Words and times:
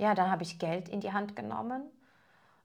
ja, 0.00 0.14
dann 0.14 0.30
habe 0.30 0.42
ich 0.42 0.58
Geld 0.58 0.88
in 0.88 1.00
die 1.00 1.12
Hand 1.12 1.36
genommen. 1.36 1.82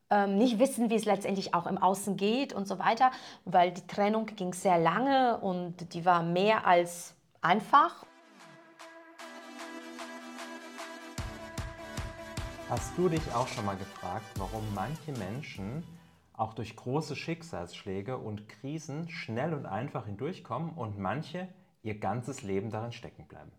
Ähm, 0.09 0.37
nicht 0.37 0.57
wissen, 0.57 0.89
wie 0.89 0.95
es 0.95 1.03
letztendlich 1.03 1.53
auch 1.53 1.67
im 1.67 1.77
Außen 1.77 2.15
geht 2.15 2.53
und 2.53 2.65
so 2.65 2.79
weiter, 2.79 3.11
weil 3.43 3.71
die 3.71 3.85
Trennung 3.87 4.25
ging 4.27 4.53
sehr 4.53 4.77
lange 4.77 5.37
und 5.39 5.93
die 5.93 6.05
war 6.05 6.23
mehr 6.23 6.65
als 6.65 7.13
einfach. 7.41 8.05
Hast 12.69 12.97
du 12.97 13.09
dich 13.09 13.33
auch 13.33 13.47
schon 13.49 13.65
mal 13.65 13.75
gefragt, 13.75 14.25
warum 14.37 14.63
manche 14.73 15.11
Menschen 15.11 15.83
auch 16.33 16.53
durch 16.53 16.75
große 16.75 17.15
Schicksalsschläge 17.17 18.17
und 18.17 18.47
Krisen 18.47 19.09
schnell 19.09 19.53
und 19.53 19.65
einfach 19.65 20.05
hindurchkommen 20.05 20.71
und 20.71 20.97
manche 20.97 21.49
ihr 21.83 21.99
ganzes 21.99 22.43
Leben 22.43 22.71
darin 22.71 22.93
stecken 22.93 23.27
bleiben? 23.27 23.51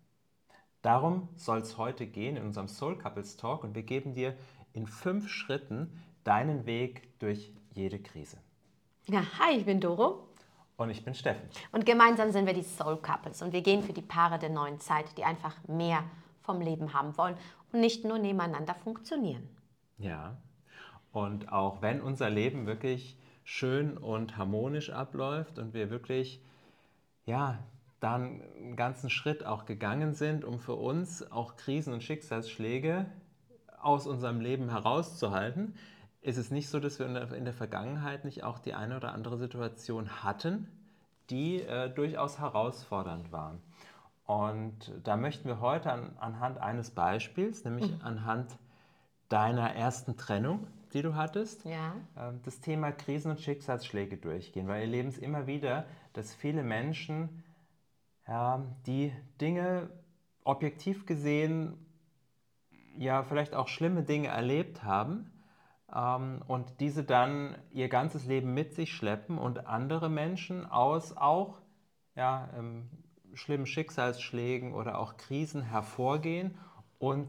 Darum 0.87 1.29
soll 1.35 1.59
es 1.59 1.79
heute 1.79 2.07
gehen 2.07 2.37
in 2.37 2.45
unserem 2.45 2.69
Soul 2.69 2.97
Couples 2.97 3.37
Talk 3.37 3.65
und 3.65 3.75
wir 3.75 3.83
geben 3.83 4.15
dir 4.15 4.37
in 4.73 4.87
fünf 4.87 5.29
Schritten 5.29 6.01
deinen 6.23 6.65
Weg 6.65 7.19
durch 7.19 7.53
jede 7.75 7.99
Krise. 7.99 8.39
Ja, 9.07 9.21
hi, 9.41 9.57
ich 9.57 9.65
bin 9.65 9.81
Doro. 9.81 10.29
Und 10.77 10.91
ich 10.91 11.05
bin 11.05 11.13
Steffen. 11.17 11.49
Und 11.73 11.87
gemeinsam 11.87 12.31
sind 12.31 12.47
wir 12.47 12.53
die 12.53 12.63
Soul 12.63 12.99
Couples 12.99 13.43
und 13.43 13.53
wir 13.53 13.63
gehen 13.63 13.83
für 13.83 13.95
die 13.95 14.01
Paare 14.01 14.39
der 14.39 14.51
neuen 14.51 14.79
Zeit, 14.79 15.07
die 15.19 15.25
einfach 15.25 15.57
mehr 15.67 16.05
vom 16.43 16.61
Leben 16.61 16.95
haben 16.95 17.19
wollen 17.19 17.37
und 17.73 17.81
nicht 17.81 18.05
nur 18.05 18.21
nebeneinander 18.21 18.77
funktionieren. 18.77 19.49
Ja, 19.99 20.37
und 21.11 21.51
auch 21.51 21.83
wenn 21.83 22.01
unser 22.01 22.31
Leben 22.31 22.67
wirklich 22.67 23.19
schön 23.43 23.99
und 23.99 24.37
harmonisch 24.37 24.91
abläuft 24.91 25.59
und 25.59 25.75
wir 25.75 25.91
wirklich 25.91 26.41
ja, 27.25 27.59
dann 28.07 28.41
einen 28.57 28.77
ganzen 28.77 29.11
Schritt 29.11 29.45
auch 29.45 29.67
gegangen 29.67 30.15
sind, 30.15 30.45
um 30.45 30.61
für 30.61 30.77
uns 30.77 31.29
auch 31.33 31.57
Krisen 31.57 31.93
und 31.93 32.05
Schicksalsschläge 32.05 33.07
aus 33.83 34.07
unserem 34.07 34.41
Leben 34.41 34.71
herauszuhalten, 34.71 35.75
ist 36.23 36.37
es 36.37 36.53
nicht 36.53 36.69
so, 36.69 36.79
dass 36.79 37.01
wir 37.01 37.07
in 37.07 37.45
der, 37.45 37.53
Vergangenheit 37.53 38.25
nicht 38.25 38.45
auch 38.45 38.61
die 38.61 38.75
eine 38.75 38.97
oder 38.97 39.13
andere 39.13 39.39
Situation 39.39 40.23
hatten, 40.23 40.69
die 41.31 41.63
äh, 41.63 41.91
durchaus 41.91 42.39
herausfordernd 42.39 43.33
waren. 43.33 43.61
Und 44.25 44.93
da 45.03 45.17
möchten 45.17 45.49
wir 45.49 45.61
heute 45.61 45.91
an, 45.93 46.17
anhand 46.21 46.59
eines 46.59 46.93
Beispiels, 46.93 47.65
nämlich 47.65 47.91
mhm. 47.91 48.05
anhand 48.05 48.57
deiner 49.29 49.75
ersten 49.75 50.17
Trennung, 50.17 50.69
die 50.93 51.03
du 51.03 51.17
hattest, 51.17 51.65
ja. 51.65 51.93
äh, 52.15 52.33
das 52.45 52.61
Thema 52.61 52.93
Krisen 52.93 53.33
und 53.33 53.41
Schicksalsschläge 53.41 54.17
durchgehen, 54.17 54.69
weil 54.69 54.77
wir 54.77 54.83
erleben 54.83 55.09
es 55.09 55.19
immer 55.19 55.49
wieder, 55.49 55.87
dass 56.13 56.33
viele 56.35 56.63
Menschen 56.63 57.43
ja, 58.27 58.65
die 58.87 59.13
Dinge 59.41 59.91
objektiv 60.45 61.07
gesehen 61.07 61.87
ja 62.97 63.23
vielleicht 63.25 63.55
auch 63.55 63.69
schlimme 63.69 64.03
Dinge 64.03 64.29
erlebt 64.29 64.83
haben 64.83 65.31
ähm, 65.95 66.43
und 66.47 66.81
diese 66.81 67.05
dann 67.05 67.57
ihr 67.71 67.89
ganzes 67.89 68.27
Leben 68.27 68.55
mit 68.55 68.75
sich 68.75 68.93
schleppen 68.93 69.39
und 69.39 69.67
andere 69.67 70.09
Menschen 70.09 70.67
aus 70.67 71.17
auch 71.17 71.61
ja, 72.15 72.49
ähm, 72.57 72.89
schlimmen 73.35 73.67
Schicksalsschlägen 73.67 74.73
oder 74.73 74.99
auch 74.99 75.17
Krisen 75.17 75.63
hervorgehen 75.63 76.57
und 76.99 77.29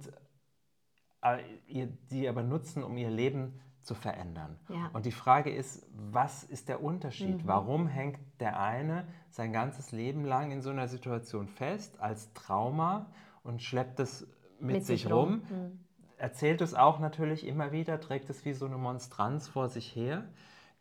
äh, 1.21 1.87
die 2.11 2.27
aber 2.27 2.43
nutzen, 2.43 2.83
um 2.83 2.97
ihr 2.97 3.09
Leben 3.09 3.59
zu 3.87 3.95
verändern. 3.95 4.59
Ja. 4.69 4.89
Und 4.93 5.05
die 5.05 5.11
Frage 5.11 5.49
ist, 5.49 5.87
was 6.11 6.43
ist 6.43 6.67
der 6.67 6.83
Unterschied? 6.83 7.43
Mhm. 7.43 7.47
Warum 7.47 7.87
hängt 7.87 8.19
der 8.39 8.59
eine 8.59 9.07
sein 9.31 9.53
ganzes 9.53 9.91
Leben 9.91 10.25
lang 10.25 10.51
in 10.51 10.61
so 10.61 10.69
einer 10.69 10.87
Situation 10.87 11.47
fest 11.47 11.99
als 11.99 12.33
Trauma 12.33 13.07
und 13.43 13.63
schleppt 13.63 13.99
es 13.99 14.27
mit, 14.59 14.75
mit 14.75 14.85
sich, 14.85 15.03
sich 15.03 15.11
rum? 15.11 15.41
Mhm. 15.49 15.79
Erzählt 16.17 16.61
es 16.61 16.73
auch 16.73 16.99
natürlich 16.99 17.47
immer 17.47 17.71
wieder, 17.71 18.01
trägt 18.01 18.29
es 18.29 18.43
wie 18.43 18.53
so 18.53 18.65
eine 18.65 18.77
Monstranz 18.77 19.47
vor 19.47 19.69
sich 19.69 19.95
her, 19.95 20.25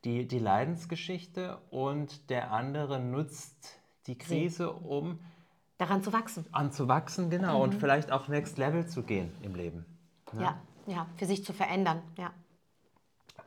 die, 0.05 0.27
die 0.27 0.39
Leidensgeschichte 0.39 1.59
und 1.71 2.29
der 2.29 2.53
andere 2.53 2.99
nutzt 2.99 3.81
die 4.07 4.19
Krise, 4.19 4.73
um 4.73 5.21
daran 5.79 6.03
zu 6.03 6.13
wachsen. 6.13 6.47
Anzuwachsen, 6.53 7.31
genau, 7.31 7.59
mhm. 7.59 7.63
und 7.65 7.75
vielleicht 7.75 8.11
auch 8.11 8.29
Next 8.29 8.59
Level 8.59 8.87
zu 8.87 9.03
gehen 9.03 9.31
im 9.43 9.55
Leben. 9.55 9.85
Ja, 10.33 10.41
ja, 10.41 10.61
ja 10.87 11.07
für 11.17 11.27
sich 11.27 11.45
zu 11.45 11.53
verändern, 11.53 12.03
ja. 12.17 12.33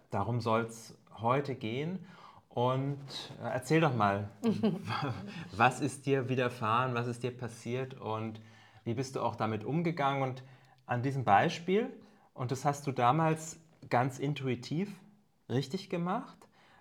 Darum 0.09 0.42
soll 0.42 0.62
es 0.62 0.97
heute 1.22 1.56
gehen. 1.56 2.06
Und 2.50 3.00
äh, 3.42 3.47
erzähl 3.47 3.80
doch 3.80 3.96
mal, 3.96 4.30
was 5.56 5.81
ist 5.81 6.06
dir 6.06 6.30
widerfahren, 6.30 6.96
was 6.96 7.08
ist 7.08 7.24
dir 7.24 7.36
passiert 7.36 7.94
und 8.00 8.42
wie 8.84 8.96
bist 8.96 9.16
du 9.16 9.22
auch 9.22 9.36
damit 9.36 9.64
umgegangen? 9.64 10.24
Und 10.24 10.44
an 10.86 11.03
diesem 11.03 11.24
Beispiel, 11.24 11.90
und 12.34 12.52
das 12.52 12.66
hast 12.66 12.88
du 12.88 12.92
damals 12.92 13.59
ganz 13.90 14.18
intuitiv 14.18 14.92
richtig 15.48 15.90
gemacht, 15.90 16.38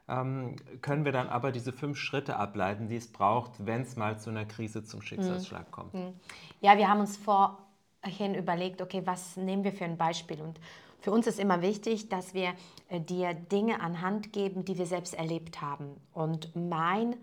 ähm, 0.09 0.57
können 0.81 1.05
wir 1.05 1.13
dann 1.13 1.29
aber 1.29 1.53
diese 1.53 1.73
fünf 1.73 1.99
Schritte 1.99 2.37
ableiten, 2.37 2.89
die 2.89 2.97
es 2.97 3.13
braucht, 3.13 3.67
wenn 3.67 3.83
es 3.83 3.97
mal 3.97 4.19
zu 4.19 4.31
einer 4.31 4.47
Krise, 4.47 4.83
zum 4.83 5.03
Schicksalsschlag 5.03 5.67
hm. 5.67 5.71
kommt. 5.71 5.93
Hm. 5.93 6.15
Ja, 6.63 6.79
wir 6.79 6.89
haben 6.89 7.01
uns 7.01 7.19
vorhin 7.19 8.35
überlegt, 8.35 8.81
okay, 8.81 9.03
was 9.05 9.37
nehmen 9.37 9.65
wir 9.65 9.73
für 9.73 9.85
ein 9.85 9.99
Beispiel? 9.99 10.41
Und 10.41 10.59
für 11.01 11.13
uns 11.13 11.27
ist 11.27 11.39
immer 11.39 11.63
wichtig, 11.63 12.09
dass 12.09 12.35
wir 12.35 12.55
äh, 12.89 13.01
dir 13.01 13.35
Dinge 13.35 13.81
anhand 13.81 14.33
geben, 14.33 14.65
die 14.65 14.79
wir 14.79 14.87
selbst 14.87 15.15
erlebt 15.15 15.61
haben. 15.61 16.01
Und 16.13 16.55
mein 16.57 17.17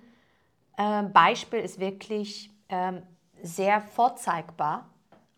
äh, 0.78 1.04
Beispiel 1.04 1.60
ist 1.60 1.80
wirklich 1.80 2.52
ähm, 2.70 3.04
sehr 3.42 3.82
vorzeigbar 3.82 4.90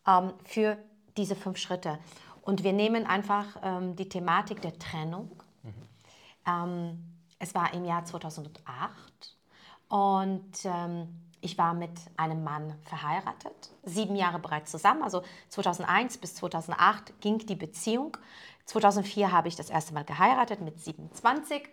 ähm, 0.08 0.34
für 0.44 0.78
diese 1.18 1.36
fünf 1.36 1.58
Schritte. 1.58 2.00
Und 2.42 2.64
wir 2.64 2.74
nehmen 2.74 3.06
einfach 3.06 3.58
ähm, 3.62 3.96
die 3.96 4.08
Thematik 4.08 4.62
der 4.62 4.78
Trennung. 4.78 5.32
Mhm. 5.64 5.74
Ähm, 6.48 7.04
es 7.40 7.54
war 7.54 7.74
im 7.74 7.86
Jahr 7.86 8.06
2008 8.06 9.36
und 9.90 10.66
ähm, 10.66 11.27
ich 11.48 11.58
war 11.58 11.74
mit 11.74 11.94
einem 12.18 12.44
Mann 12.44 12.76
verheiratet, 12.84 13.72
sieben 13.84 14.18
Jahre 14.18 14.38
bereits 14.38 14.70
zusammen. 14.70 15.02
Also 15.02 15.24
2001 15.48 16.18
bis 16.18 16.36
2008 16.36 17.22
ging 17.22 17.38
die 17.40 17.56
Beziehung. 17.56 18.18
2004 18.66 19.32
habe 19.32 19.48
ich 19.48 19.56
das 19.56 19.70
erste 19.70 19.94
Mal 19.94 20.04
geheiratet 20.04 20.60
mit 20.60 20.82
27. 20.82 21.64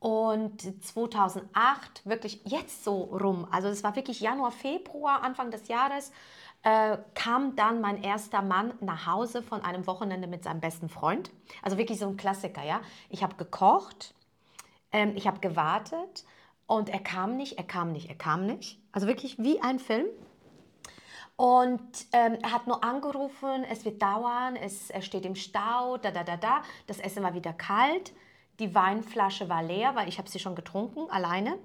Und 0.00 0.84
2008, 0.84 2.04
wirklich 2.04 2.42
jetzt 2.44 2.84
so 2.84 3.04
rum, 3.04 3.48
also 3.50 3.68
es 3.68 3.82
war 3.82 3.96
wirklich 3.96 4.20
Januar, 4.20 4.50
Februar, 4.50 5.22
Anfang 5.22 5.50
des 5.50 5.68
Jahres, 5.68 6.12
äh, 6.62 6.98
kam 7.14 7.56
dann 7.56 7.80
mein 7.80 8.02
erster 8.02 8.42
Mann 8.42 8.74
nach 8.82 9.06
Hause 9.06 9.42
von 9.42 9.62
einem 9.62 9.86
Wochenende 9.86 10.28
mit 10.28 10.44
seinem 10.44 10.60
besten 10.60 10.90
Freund. 10.90 11.30
Also 11.62 11.78
wirklich 11.78 11.98
so 11.98 12.06
ein 12.06 12.18
Klassiker, 12.18 12.62
ja. 12.62 12.82
Ich 13.08 13.22
habe 13.22 13.36
gekocht, 13.36 14.14
ähm, 14.92 15.12
ich 15.16 15.26
habe 15.26 15.40
gewartet 15.40 16.26
und 16.66 16.88
er 16.88 17.00
kam 17.00 17.36
nicht, 17.36 17.58
er 17.58 17.64
kam 17.64 17.92
nicht, 17.92 18.08
er 18.08 18.16
kam 18.16 18.44
nicht. 18.46 18.80
Also 18.96 19.08
wirklich 19.08 19.38
wie 19.38 19.60
ein 19.60 19.78
Film. 19.78 20.06
Und 21.36 22.06
ähm, 22.14 22.38
er 22.40 22.50
hat 22.50 22.66
nur 22.66 22.82
angerufen, 22.82 23.62
es 23.70 23.84
wird 23.84 24.00
dauern, 24.00 24.56
es, 24.56 24.88
er 24.88 25.02
steht 25.02 25.26
im 25.26 25.34
Stau, 25.34 25.98
da, 25.98 26.10
da, 26.10 26.24
da, 26.24 26.38
da. 26.38 26.62
Das 26.86 26.98
Essen 26.98 27.22
war 27.22 27.34
wieder 27.34 27.52
kalt, 27.52 28.14
die 28.58 28.74
Weinflasche 28.74 29.50
war 29.50 29.62
leer, 29.62 29.94
weil 29.96 30.08
ich 30.08 30.16
habe 30.16 30.30
sie 30.30 30.38
schon 30.38 30.54
getrunken, 30.54 31.10
alleine. 31.10 31.58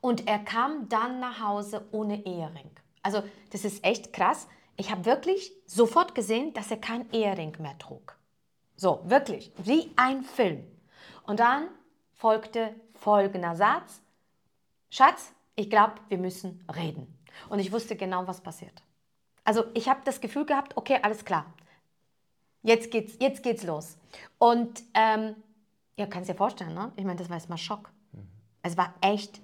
Und 0.00 0.26
er 0.26 0.40
kam 0.40 0.88
dann 0.88 1.20
nach 1.20 1.40
Hause 1.40 1.86
ohne 1.92 2.26
Ehering. 2.26 2.70
Also 3.04 3.22
das 3.52 3.64
ist 3.64 3.84
echt 3.84 4.12
krass. 4.12 4.48
Ich 4.76 4.90
habe 4.90 5.04
wirklich 5.04 5.52
sofort 5.66 6.16
gesehen, 6.16 6.52
dass 6.52 6.72
er 6.72 6.78
kein 6.78 7.08
Ehering 7.12 7.54
mehr 7.60 7.78
trug. 7.78 8.18
So, 8.74 9.02
wirklich, 9.04 9.52
wie 9.58 9.92
ein 9.94 10.24
Film. 10.24 10.64
Und 11.22 11.38
dann 11.38 11.68
folgte 12.12 12.74
folgender 12.96 13.54
Satz. 13.54 14.02
Schatz, 14.90 15.32
ich 15.58 15.68
glaube, 15.68 15.94
wir 16.08 16.18
müssen 16.18 16.64
reden. 16.74 17.18
Und 17.48 17.58
ich 17.58 17.72
wusste 17.72 17.96
genau, 17.96 18.26
was 18.26 18.40
passiert. 18.40 18.82
Also 19.44 19.64
ich 19.74 19.88
habe 19.88 20.00
das 20.04 20.20
Gefühl 20.20 20.46
gehabt, 20.46 20.76
okay, 20.76 20.98
alles 21.02 21.24
klar. 21.24 21.46
Jetzt 22.62 22.90
geht's, 22.90 23.16
jetzt 23.18 23.42
geht's 23.42 23.64
los. 23.64 23.96
Und 24.38 24.82
ähm, 24.94 25.34
ja, 25.96 26.06
kannst 26.06 26.30
dir 26.30 26.34
vorstellen, 26.34 26.74
ne? 26.74 26.92
Ich 26.96 27.04
meine, 27.04 27.18
das 27.18 27.28
war 27.28 27.36
erstmal 27.36 27.58
Schock. 27.58 27.90
Mhm. 28.12 28.28
Es 28.62 28.76
war 28.76 28.94
echt 29.00 29.40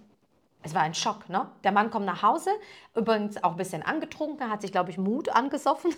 es 0.65 0.75
war 0.75 0.83
ein 0.83 0.95
Schock, 0.95 1.29
ne? 1.29 1.47
Der 1.63 1.73
Mann 1.73 1.91
kommt 1.91 2.07
nach 2.07 2.23
Hause, 2.23 2.51
übrigens 2.95 3.43
auch 3.45 3.53
ein 3.53 3.57
bisschen 3.57 3.83
angetrunken, 3.83 4.51
hat 4.51 4.63
sich, 4.63 4.73
glaube 4.73 4.91
ich, 4.91 4.97
Mut 4.97 5.29
angesoffen, 5.29 5.95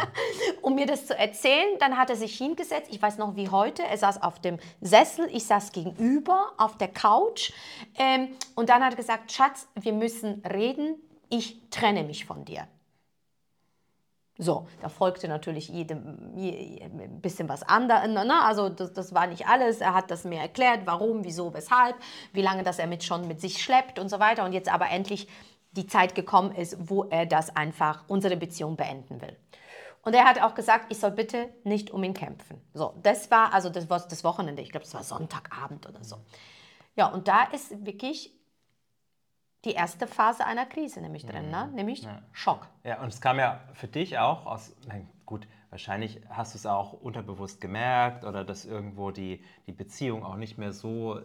um 0.62 0.76
mir 0.76 0.86
das 0.86 1.06
zu 1.06 1.18
erzählen. 1.18 1.78
Dann 1.80 1.98
hat 1.98 2.10
er 2.10 2.16
sich 2.16 2.38
hingesetzt, 2.38 2.88
ich 2.90 3.02
weiß 3.02 3.18
noch 3.18 3.34
wie 3.34 3.48
heute, 3.48 3.82
er 3.82 3.98
saß 3.98 4.22
auf 4.22 4.40
dem 4.40 4.58
Sessel, 4.80 5.28
ich 5.32 5.46
saß 5.46 5.72
gegenüber 5.72 6.52
auf 6.58 6.78
der 6.78 6.88
Couch 6.88 7.52
ähm, 7.98 8.28
und 8.54 8.68
dann 8.68 8.84
hat 8.84 8.92
er 8.92 8.96
gesagt, 8.96 9.32
Schatz, 9.32 9.66
wir 9.74 9.92
müssen 9.92 10.42
reden, 10.44 10.94
ich 11.28 11.68
trenne 11.70 12.04
mich 12.04 12.24
von 12.24 12.44
dir. 12.44 12.68
So, 14.36 14.66
da 14.80 14.88
folgte 14.88 15.28
natürlich 15.28 15.68
jedem 15.68 16.34
ein 16.36 17.20
bisschen 17.20 17.48
was 17.48 17.62
anderes. 17.62 18.08
Ne? 18.08 18.42
Also 18.42 18.68
das, 18.68 18.92
das, 18.92 19.14
war 19.14 19.28
nicht 19.28 19.46
alles. 19.46 19.80
Er 19.80 19.94
hat 19.94 20.10
das 20.10 20.24
mir 20.24 20.40
erklärt, 20.40 20.80
warum, 20.86 21.24
wieso, 21.24 21.54
weshalb, 21.54 21.94
wie 22.32 22.42
lange 22.42 22.64
das 22.64 22.80
er 22.80 22.88
mit 22.88 23.04
schon 23.04 23.28
mit 23.28 23.40
sich 23.40 23.62
schleppt 23.62 24.00
und 24.00 24.08
so 24.08 24.18
weiter. 24.18 24.44
Und 24.44 24.52
jetzt 24.52 24.72
aber 24.72 24.90
endlich 24.90 25.28
die 25.70 25.86
Zeit 25.86 26.16
gekommen 26.16 26.52
ist, 26.52 26.76
wo 26.88 27.04
er 27.04 27.26
das 27.26 27.54
einfach, 27.54 28.04
unsere 28.08 28.36
Beziehung 28.36 28.76
beenden 28.76 29.20
will. 29.20 29.36
Und 30.02 30.14
er 30.14 30.24
hat 30.24 30.42
auch 30.42 30.54
gesagt, 30.54 30.86
ich 30.90 30.98
soll 30.98 31.12
bitte 31.12 31.48
nicht 31.62 31.90
um 31.90 32.02
ihn 32.02 32.14
kämpfen. 32.14 32.60
So, 32.74 32.94
das 33.02 33.30
war 33.30 33.54
also 33.54 33.70
das, 33.70 33.86
das 33.86 34.24
Wochenende. 34.24 34.62
Ich 34.62 34.70
glaube, 34.70 34.84
es 34.84 34.94
war 34.94 35.02
Sonntagabend 35.02 35.88
oder 35.88 36.02
so. 36.02 36.16
Ja, 36.96 37.06
und 37.06 37.28
da 37.28 37.44
ist 37.44 37.86
wirklich 37.86 38.32
die 39.64 39.72
erste 39.72 40.06
Phase 40.06 40.44
einer 40.44 40.66
Krise 40.66 41.00
nämlich 41.00 41.26
drin, 41.26 41.50
ne? 41.50 41.66
Mhm. 41.68 41.74
nämlich 41.74 42.06
Schock. 42.32 42.66
Ja, 42.84 43.00
und 43.00 43.08
es 43.08 43.20
kam 43.20 43.38
ja 43.38 43.60
für 43.72 43.88
dich 43.88 44.18
auch 44.18 44.46
aus, 44.46 44.74
nein, 44.86 45.08
gut, 45.26 45.46
wahrscheinlich 45.70 46.20
hast 46.28 46.54
du 46.54 46.58
es 46.58 46.66
auch 46.66 46.92
unterbewusst 46.92 47.60
gemerkt 47.60 48.24
oder 48.24 48.44
dass 48.44 48.64
irgendwo 48.64 49.10
die, 49.10 49.42
die 49.66 49.72
Beziehung 49.72 50.24
auch 50.24 50.36
nicht 50.36 50.58
mehr 50.58 50.72
so 50.72 51.20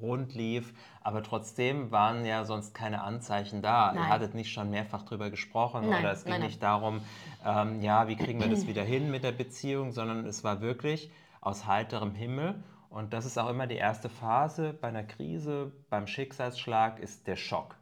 rund 0.00 0.34
lief, 0.34 0.74
aber 1.02 1.22
trotzdem 1.22 1.90
waren 1.90 2.24
ja 2.24 2.44
sonst 2.44 2.74
keine 2.74 3.02
Anzeichen 3.02 3.62
da. 3.62 3.92
Nein. 3.92 4.04
Ihr 4.04 4.08
hattet 4.08 4.34
nicht 4.34 4.52
schon 4.52 4.70
mehrfach 4.70 5.02
drüber 5.02 5.30
gesprochen 5.30 5.88
Nein, 5.88 6.00
oder 6.00 6.12
es 6.12 6.24
ging 6.24 6.34
nein. 6.34 6.42
nicht 6.42 6.62
darum, 6.62 7.00
ähm, 7.44 7.80
ja, 7.80 8.08
wie 8.08 8.16
kriegen 8.16 8.40
wir 8.40 8.48
das 8.48 8.66
wieder 8.66 8.82
hin 8.82 9.10
mit 9.10 9.24
der 9.24 9.32
Beziehung, 9.32 9.92
sondern 9.92 10.26
es 10.26 10.44
war 10.44 10.60
wirklich 10.60 11.10
aus 11.40 11.66
heiterem 11.66 12.14
Himmel. 12.14 12.62
Und 12.90 13.12
das 13.12 13.26
ist 13.26 13.38
auch 13.38 13.50
immer 13.50 13.66
die 13.66 13.76
erste 13.76 14.08
Phase 14.08 14.72
bei 14.72 14.88
einer 14.88 15.04
Krise, 15.04 15.72
beim 15.90 16.06
Schicksalsschlag 16.06 16.98
ist 17.00 17.26
der 17.26 17.36
Schock. 17.36 17.76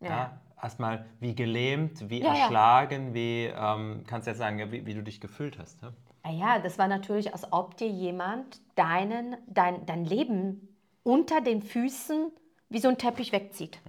Ja. 0.00 0.08
Ja. 0.08 0.40
Erstmal 0.62 1.06
wie 1.20 1.34
gelähmt, 1.34 2.10
wie 2.10 2.20
Ja, 2.20 2.34
ja. 2.34 2.40
erschlagen, 2.40 3.14
wie, 3.14 3.46
ähm, 3.46 4.04
kannst 4.06 4.26
du 4.26 4.30
jetzt 4.32 4.38
sagen, 4.38 4.58
ja, 4.58 4.70
wie, 4.70 4.84
wie 4.84 4.92
du 4.92 5.02
dich 5.02 5.20
gefühlt 5.20 5.58
hast. 5.58 5.80
Ne? 5.82 5.94
Ah 6.22 6.30
Ja, 6.30 6.58
das 6.58 6.78
war 6.78 6.86
natürlich, 6.86 7.32
als 7.32 7.50
ob 7.50 7.78
dir 7.78 7.88
jemand 7.88 8.60
deinen, 8.74 9.36
dein, 9.46 9.86
dein 9.86 10.04
Leben 10.04 10.68
unter 11.02 11.40
den 11.40 11.62
Füßen 11.62 12.30
wie 12.68 12.78
so 12.78 12.88
ein 12.88 12.98
Teppich 12.98 13.32
wegzieht. 13.32 13.80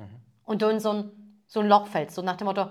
Und 0.45 0.61
du 0.61 0.67
in 0.69 0.79
so 0.79 0.91
ein, 0.91 1.11
so 1.45 1.59
ein 1.59 1.67
Loch 1.67 1.87
fällst, 1.87 2.15
so 2.15 2.21
nach 2.21 2.37
dem 2.37 2.45
Motto, 2.45 2.67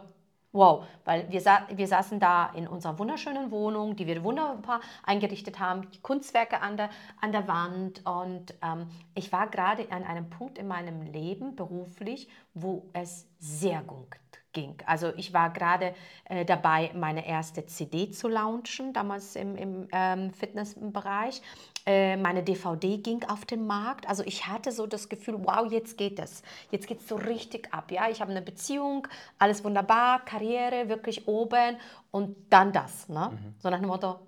wow. 0.52 0.84
Weil 1.04 1.30
wir, 1.30 1.40
sa 1.40 1.66
wir 1.72 1.86
saßen 1.86 2.20
da 2.20 2.50
in 2.54 2.66
unserer 2.66 2.98
wunderschönen 2.98 3.50
Wohnung, 3.50 3.96
die 3.96 4.06
wir 4.06 4.22
wunderbar 4.24 4.80
eingerichtet 5.02 5.58
haben, 5.58 5.88
Kunstwerke 6.02 6.60
an 6.60 6.76
der, 6.76 6.90
an 7.20 7.32
der 7.32 7.48
Wand. 7.48 8.06
Und 8.06 8.54
ähm, 8.62 8.88
ich 9.14 9.32
war 9.32 9.48
gerade 9.48 9.90
an 9.90 10.04
einem 10.04 10.30
Punkt 10.30 10.58
in 10.58 10.68
meinem 10.68 11.02
Leben 11.02 11.56
beruflich, 11.56 12.28
wo 12.54 12.88
es 12.92 13.28
sehr 13.38 13.82
gut 13.82 14.20
ging. 14.52 14.76
Also 14.86 15.12
ich 15.16 15.32
war 15.32 15.50
gerade 15.52 15.94
äh, 16.24 16.44
dabei, 16.44 16.90
meine 16.94 17.26
erste 17.26 17.66
CD 17.66 18.10
zu 18.10 18.28
launchen, 18.28 18.92
damals 18.92 19.36
im, 19.36 19.56
im 19.56 19.88
ähm, 19.92 20.32
Fitnessbereich. 20.32 21.40
Äh, 21.86 22.16
meine 22.16 22.42
DVD 22.42 22.98
ging 22.98 23.24
auf 23.24 23.44
den 23.46 23.66
Markt. 23.66 24.08
Also 24.08 24.22
ich 24.24 24.46
hatte 24.46 24.72
so 24.72 24.86
das 24.86 25.08
Gefühl, 25.08 25.36
wow, 25.44 25.70
jetzt 25.70 25.96
geht 25.96 26.18
es. 26.18 26.42
Jetzt 26.70 26.86
geht 26.86 27.00
es 27.00 27.08
so 27.08 27.16
richtig 27.16 27.72
ab. 27.72 27.90
Ja? 27.90 28.08
Ich 28.08 28.20
habe 28.20 28.30
eine 28.30 28.42
Beziehung, 28.42 29.06
alles 29.38 29.62
wunderbar, 29.64 30.24
Karriere 30.24 30.88
wirklich 30.88 31.26
oben 31.28 31.76
und 32.10 32.36
dann 32.50 32.72
das. 32.72 33.08
Ne? 33.08 33.30
So 33.60 33.70
nach 33.70 33.78
dem 33.78 33.88
Motto, 33.88 34.18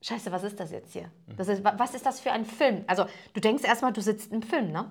Scheiße, 0.00 0.32
was 0.32 0.42
ist 0.42 0.58
das 0.58 0.72
jetzt 0.72 0.92
hier? 0.92 1.10
Das 1.36 1.46
ist, 1.46 1.62
wa- 1.62 1.74
was 1.76 1.94
ist 1.94 2.04
das 2.04 2.18
für 2.18 2.32
ein 2.32 2.44
Film? 2.44 2.82
Also 2.88 3.06
du 3.34 3.40
denkst 3.40 3.62
erstmal, 3.62 3.92
du 3.92 4.00
sitzt 4.00 4.32
im 4.32 4.42
Film, 4.42 4.72
ne? 4.72 4.90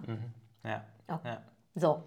Ja. 0.64 0.86
Oh. 1.10 1.20
ja. 1.26 1.42
So. 1.76 2.04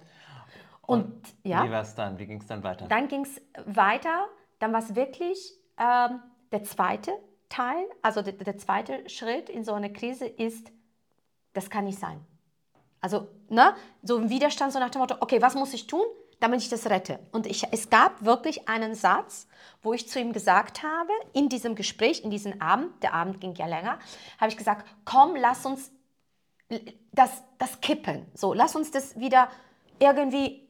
Und, 0.86 1.14
ja. 1.42 1.64
Wie 1.64 1.70
war 1.70 1.82
es 1.82 1.94
dann? 1.94 2.18
Wie 2.18 2.26
ging 2.26 2.40
es 2.40 2.46
dann 2.46 2.62
weiter? 2.62 2.86
Dann 2.86 3.08
ging 3.08 3.24
es 3.24 3.40
weiter. 3.66 4.26
Dann 4.58 4.72
war 4.72 4.80
es 4.80 4.94
wirklich 4.94 5.54
ähm, 5.78 6.20
der 6.52 6.64
zweite 6.64 7.12
Teil, 7.48 7.84
also 8.02 8.22
der, 8.22 8.32
der 8.32 8.58
zweite 8.58 9.08
Schritt 9.08 9.48
in 9.48 9.64
so 9.64 9.72
einer 9.72 9.90
Krise 9.90 10.26
ist, 10.26 10.72
das 11.52 11.70
kann 11.70 11.84
nicht 11.84 11.98
sein. 11.98 12.20
Also, 13.00 13.28
ne, 13.48 13.74
so 14.02 14.16
ein 14.16 14.30
Widerstand, 14.30 14.72
so 14.72 14.78
nach 14.78 14.90
dem 14.90 15.00
Motto, 15.00 15.16
okay, 15.20 15.40
was 15.42 15.54
muss 15.54 15.74
ich 15.74 15.86
tun, 15.86 16.04
damit 16.40 16.62
ich 16.62 16.68
das 16.68 16.86
rette? 16.86 17.20
Und 17.32 17.46
ich, 17.46 17.64
es 17.70 17.90
gab 17.90 18.24
wirklich 18.24 18.68
einen 18.68 18.94
Satz, 18.94 19.46
wo 19.82 19.92
ich 19.92 20.08
zu 20.08 20.18
ihm 20.18 20.32
gesagt 20.32 20.82
habe, 20.82 21.12
in 21.32 21.48
diesem 21.48 21.74
Gespräch, 21.74 22.24
in 22.24 22.30
diesem 22.30 22.60
Abend, 22.60 23.02
der 23.02 23.14
Abend 23.14 23.40
ging 23.40 23.54
ja 23.54 23.66
länger, 23.66 23.98
habe 24.40 24.48
ich 24.48 24.56
gesagt, 24.56 24.88
komm, 25.04 25.36
lass 25.36 25.64
uns 25.66 25.92
das, 27.12 27.42
das 27.58 27.80
kippen. 27.80 28.26
So, 28.34 28.54
lass 28.54 28.74
uns 28.74 28.90
das 28.90 29.18
wieder 29.20 29.48
irgendwie 29.98 30.63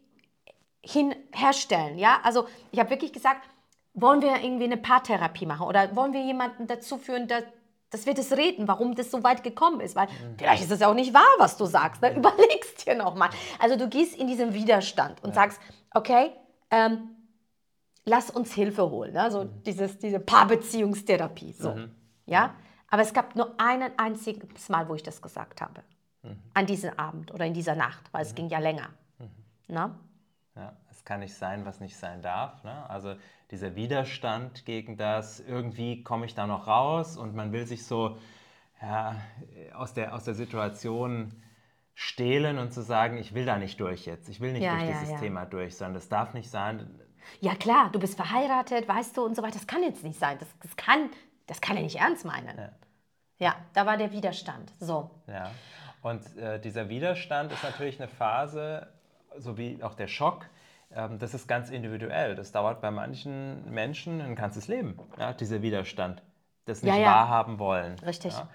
hin 0.87 1.15
herstellen. 1.33 1.99
Ja? 1.99 2.21
Also 2.23 2.47
ich 2.71 2.79
habe 2.79 2.91
wirklich 2.91 3.13
gesagt, 3.13 3.49
wollen 3.95 4.23
wir 4.23 4.43
irgendwie 4.43 4.65
eine 4.65 4.77
Paartherapie 4.77 5.47
machen 5.47 5.67
oder 5.67 5.95
wollen 5.97 6.13
wir 6.13 6.23
jemanden 6.23 6.67
dazu 6.67 6.99
führen, 6.99 7.29
dass, 7.29 7.45
dass 7.91 8.07
wir 8.07 8.15
das 8.15 8.33
reden, 8.33 8.67
warum 8.69 8.95
das 8.95 9.11
so 9.11 9.23
weit 9.23 9.43
gekommen 9.43 9.81
ist. 9.81 9.97
Weil 9.97 10.09
vielleicht 10.37 10.65
ist 10.65 10.71
es 10.71 10.81
ja 10.81 10.89
auch 10.89 10.95
nicht 10.95 11.15
wahr, 11.15 11.23
was 11.39 11.57
du 11.57 11.67
sagst. 11.67 12.03
Ne? 12.03 12.17
Überlegst 12.17 12.87
dir 12.87 12.95
nochmal. 12.95 13.31
Also 13.59 13.77
du 13.77 13.89
gehst 13.89 14.17
in 14.17 14.27
diesen 14.27 14.53
Widerstand 14.53 15.23
und 15.23 15.35
sagst, 15.35 15.61
okay, 15.95 16.33
ähm, 16.71 17.11
lass 18.05 18.31
uns 18.31 18.53
Hilfe 18.53 18.91
holen. 18.91 19.13
Ne? 19.13 19.31
So 19.31 19.45
dieses, 19.45 19.99
diese 19.99 20.19
Paarbeziehungstherapie. 20.21 21.53
So. 21.53 21.77
Ja? 22.27 22.55
Aber 22.91 23.03
es 23.03 23.13
gab 23.13 23.37
nur 23.37 23.55
ein 23.59 23.97
einziges 23.97 24.69
Mal, 24.69 24.89
wo 24.89 24.95
ich 24.95 25.03
das 25.03 25.23
gesagt 25.23 25.61
habe. 25.61 25.83
An 26.55 26.65
diesem 26.65 26.99
Abend 26.99 27.35
oder 27.35 27.45
in 27.45 27.53
dieser 27.53 27.75
Nacht, 27.75 28.03
weil 28.13 28.23
es 28.23 28.35
ging 28.35 28.49
ja 28.49 28.59
länger. 28.59 28.89
Na? 29.69 29.99
Ja, 30.57 30.77
es 30.91 31.05
kann 31.05 31.21
nicht 31.21 31.35
sein, 31.35 31.65
was 31.65 31.81
nicht 31.81 31.97
sein 31.97 32.23
darf. 32.23 32.63
Ne? 32.63 32.89
Also 32.89 33.17
dieser 33.51 33.75
Widerstand 33.75 34.65
gegen 34.65 34.97
das, 34.97 35.41
irgendwie 35.41 36.03
komme 36.05 36.27
ich 36.27 36.35
da 36.35 36.47
noch 36.47 36.67
raus 36.67 37.17
und 37.17 37.35
man 37.35 37.53
will 37.53 37.67
sich 37.67 37.87
so 37.87 38.17
ja, 38.81 39.17
aus, 39.75 39.95
der, 39.95 40.15
aus 40.15 40.25
der 40.25 40.35
Situation 40.35 41.43
stehlen 41.95 42.59
und 42.59 42.73
zu 42.73 42.83
sagen, 42.83 43.19
ich 43.19 43.35
will 43.35 43.47
da 43.47 43.57
nicht 43.57 43.81
durch 43.81 44.07
jetzt, 44.07 44.29
ich 44.29 44.41
will 44.41 44.53
nicht 44.53 44.63
Ja, 44.63 44.77
durch 44.77 44.99
dieses. 45.01 45.21
Thema 45.21 45.45
durch, 45.47 45.77
sondern 45.77 45.95
das 45.95 46.09
darf 46.09 46.35
nicht 46.35 46.51
sein. 46.51 47.01
Ja 47.41 47.55
klar, 47.55 47.91
du 47.91 47.99
bist 47.99 48.17
verheiratet, 48.17 48.87
weißt 48.87 49.17
du 49.17 49.25
und 49.25 49.35
so 49.35 49.43
weiter. 49.43 49.55
Das 49.55 49.67
kann 49.67 49.83
jetzt 49.83 50.05
nicht 50.05 50.19
sein. 50.19 50.39
Das, 50.39 50.49
das, 50.61 50.77
kann, 50.77 51.11
das 51.47 51.61
kann 51.61 51.77
er 51.77 51.83
nicht 51.83 51.97
ernst 51.97 52.25
meinen. 52.25 52.57
Ja. 52.57 52.71
Ja, 53.39 53.57
da 53.73 53.87
war 53.87 53.97
der 53.97 54.13
Widerstand. 54.13 54.73
So. 54.79 55.11
Ja. 55.27 55.51
Und 56.03 56.37
äh, 56.37 56.61
dieser 56.61 56.89
Widerstand 56.89 57.51
ist 57.53 57.65
natürlich 57.65 58.01
eine 58.01 58.09
Phase, 58.09 58.94
so 59.39 59.57
wie 59.59 59.83
auch 59.83 59.95
der 59.95 60.09
Schock, 60.09 60.47
ähm, 60.93 61.19
das 61.19 61.35
ist 61.35 61.49
ganz 61.49 61.71
individuell. 61.71 62.35
Das 62.35 62.53
dauert 62.53 62.81
bei 62.81 62.91
manchen 62.91 63.71
Menschen 63.71 64.21
ein 64.21 64.35
ganzes 64.37 64.69
Leben, 64.69 64.99
ja, 65.19 65.33
dieser 65.33 65.63
Widerstand, 65.63 66.23
das 66.65 66.83
nicht 66.83 66.95
Ja, 66.95 67.01
ja. 67.01 67.07
wahrhaben 67.07 67.59
wollen. 67.59 67.99
Richtig. 68.01 68.35
Ja. 68.35 68.49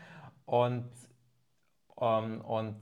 Und, 0.45 0.89
ähm, 1.99 2.41
und 2.41 2.77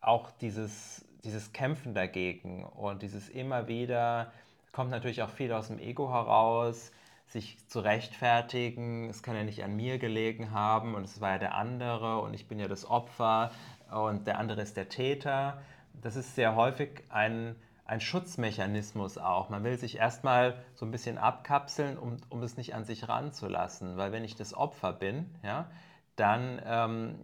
auch 0.00 0.30
dieses, 0.32 1.04
dieses 1.24 1.52
Kämpfen 1.52 1.94
dagegen 1.94 2.64
und 2.64 3.02
dieses 3.02 3.28
immer 3.28 3.68
wieder, 3.68 4.32
kommt 4.72 4.90
natürlich 4.90 5.22
auch 5.22 5.30
viel 5.30 5.52
aus 5.52 5.68
dem 5.68 5.78
Ego 5.78 6.10
heraus, 6.10 6.92
sich 7.26 7.56
zu 7.68 7.80
rechtfertigen, 7.80 9.08
es 9.08 9.22
kann 9.22 9.34
ja 9.34 9.44
nicht 9.44 9.64
an 9.64 9.74
mir 9.74 9.98
gelegen 9.98 10.50
haben 10.50 10.94
und 10.94 11.04
es 11.04 11.20
war 11.20 11.30
ja 11.30 11.38
der 11.38 11.54
andere 11.54 12.20
und 12.20 12.34
ich 12.34 12.46
bin 12.48 12.58
ja 12.58 12.68
das 12.68 12.88
Opfer 12.88 13.50
und 13.90 14.26
der 14.26 14.38
andere 14.38 14.60
ist 14.60 14.76
der 14.76 14.88
Täter. 14.88 15.58
Das 16.00 16.16
ist 16.16 16.34
sehr 16.34 16.54
häufig 16.56 17.02
ein, 17.08 17.56
ein 17.84 18.00
Schutzmechanismus 18.00 19.18
auch. 19.18 19.48
Man 19.48 19.64
will 19.64 19.78
sich 19.78 19.96
erstmal 19.96 20.62
so 20.74 20.84
ein 20.84 20.90
bisschen 20.90 21.18
abkapseln, 21.18 21.98
um, 21.98 22.16
um 22.28 22.42
es 22.42 22.56
nicht 22.56 22.74
an 22.74 22.84
sich 22.84 23.08
ranzulassen, 23.08 23.96
weil 23.96 24.12
wenn 24.12 24.24
ich 24.24 24.36
das 24.36 24.54
Opfer 24.54 24.92
bin, 24.92 25.34
ja, 25.42 25.70
dann 26.16 26.60
ähm, 26.64 27.18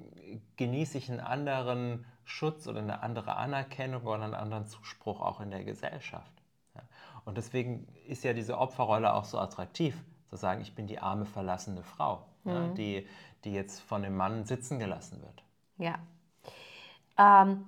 genieße 0.56 0.98
ich 0.98 1.10
einen 1.10 1.20
anderen 1.20 2.04
Schutz 2.24 2.66
oder 2.66 2.80
eine 2.80 3.02
andere 3.02 3.36
Anerkennung 3.36 4.02
oder 4.02 4.22
einen 4.22 4.34
anderen 4.34 4.66
Zuspruch 4.66 5.20
auch 5.20 5.40
in 5.40 5.50
der 5.50 5.64
Gesellschaft. 5.64 6.32
Ja. 6.74 6.82
Und 7.24 7.36
deswegen 7.36 7.86
ist 8.06 8.24
ja 8.24 8.32
diese 8.32 8.58
Opferrolle 8.58 9.12
auch 9.12 9.24
so 9.24 9.38
attraktiv, 9.38 9.96
zu 10.28 10.36
sagen, 10.36 10.60
ich 10.60 10.74
bin 10.74 10.86
die 10.86 11.00
arme, 11.00 11.26
verlassene 11.26 11.82
Frau, 11.82 12.24
ja, 12.44 12.68
die, 12.68 13.06
die 13.44 13.52
jetzt 13.52 13.80
von 13.80 14.02
dem 14.02 14.16
Mann 14.16 14.44
sitzen 14.44 14.78
gelassen 14.78 15.20
wird. 15.22 15.44
Ja. 15.78 15.98
Ähm, 17.18 17.66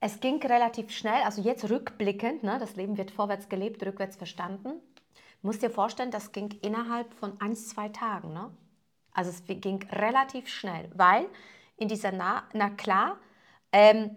es 0.00 0.20
ging 0.20 0.42
relativ 0.42 0.90
schnell, 0.90 1.22
also 1.22 1.42
jetzt 1.42 1.68
rückblickend, 1.68 2.42
ne, 2.42 2.58
das 2.58 2.76
Leben 2.76 2.96
wird 2.98 3.10
vorwärts 3.10 3.48
gelebt, 3.48 3.84
rückwärts 3.84 4.16
verstanden. 4.16 4.80
Du 5.42 5.46
musst 5.46 5.62
dir 5.62 5.70
vorstellen, 5.70 6.10
das 6.10 6.32
ging 6.32 6.50
innerhalb 6.62 7.12
von 7.14 7.40
ein, 7.40 7.54
zwei 7.56 7.88
Tagen. 7.88 8.32
Ne? 8.32 8.50
Also 9.12 9.30
es 9.30 9.44
ging 9.44 9.82
relativ 9.90 10.48
schnell, 10.48 10.90
weil 10.94 11.26
in 11.76 11.88
dieser, 11.88 12.12
Na, 12.12 12.44
na 12.52 12.70
klar, 12.70 13.18
ähm, 13.72 14.16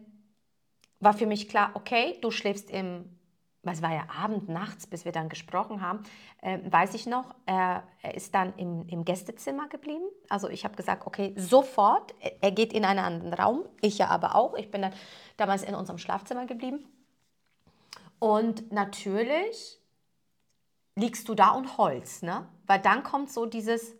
war 1.00 1.14
für 1.14 1.26
mich 1.26 1.48
klar, 1.48 1.72
okay, 1.76 2.18
du 2.22 2.32
schläfst 2.32 2.70
im, 2.70 3.19
was 3.64 3.82
war 3.82 3.94
ja 3.94 4.08
Abend, 4.10 4.48
nachts, 4.48 4.88
bis 4.88 5.04
wir 5.04 5.12
dann 5.12 5.28
gesprochen 5.28 5.82
haben, 5.82 6.04
äh, 6.42 6.60
weiß 6.70 6.94
ich 6.94 7.06
noch, 7.06 7.36
er, 7.46 7.84
er 8.02 8.16
ist 8.16 8.34
dann 8.34 8.54
im, 8.56 8.88
im 8.88 9.04
Gästezimmer 9.04 9.68
geblieben. 9.68 10.06
Also 10.30 10.48
ich 10.48 10.64
habe 10.64 10.76
gesagt, 10.76 11.06
okay, 11.06 11.34
sofort, 11.36 12.16
er- 12.22 12.42
er 12.42 12.52
geht 12.52 12.72
in 12.72 12.86
einen 12.86 13.00
anderen 13.00 13.34
Raum, 13.34 13.66
ich 13.82 13.98
ja 13.98 14.08
aber 14.08 14.36
auch. 14.36 14.56
Ich 14.56 14.72
bin 14.72 14.82
dann 14.82 14.94
damals 15.38 15.64
in 15.64 15.76
unserem 15.76 15.98
Schlafzimmer 15.98 16.46
geblieben. 16.46 16.86
Und 18.20 18.72
natürlich 18.72 19.80
liegst 20.96 21.28
du 21.30 21.36
da 21.36 21.52
und 21.52 21.78
heulst, 21.78 22.24
ne? 22.24 22.48
Weil 22.66 22.80
dann 22.80 23.04
kommt 23.04 23.32
so 23.32 23.46
dieses, 23.46 23.96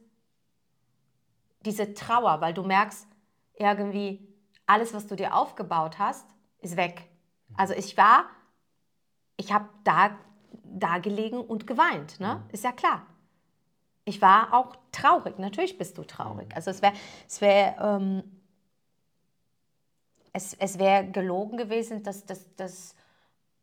diese 1.66 1.94
Trauer, 1.94 2.42
weil 2.42 2.54
du 2.54 2.64
merkst, 2.64 3.08
irgendwie 3.56 4.28
alles, 4.66 4.94
was 4.94 5.08
du 5.08 5.16
dir 5.16 5.36
aufgebaut 5.36 6.00
hast, 6.00 6.26
ist 6.60 6.78
weg. 6.78 7.10
Also 7.56 7.74
ich 7.74 7.98
war, 7.98 8.26
ich 9.40 9.54
habe 9.54 9.70
da 9.84 10.12
da 10.72 11.00
gelegen 11.00 11.40
und 11.40 11.66
geweint, 11.66 12.20
ne? 12.20 12.44
Ist 12.52 12.64
ja 12.64 12.72
klar. 12.72 13.06
Ich 14.06 14.22
war 14.22 14.54
auch 14.54 14.76
traurig, 14.92 15.40
natürlich 15.40 15.78
bist 15.78 15.98
du 15.98 16.04
traurig. 16.04 16.56
Also 16.56 16.72
es 16.72 16.82
wäre 16.82 16.94
es 17.28 17.42
wär, 17.42 17.78
ähm, 17.80 18.24
es, 20.34 20.54
es 20.54 20.80
wär 20.80 21.04
gelogen 21.04 21.58
gewesen, 21.58 22.04
dass, 22.04 22.26
dass, 22.26 22.56
dass, 22.56 22.96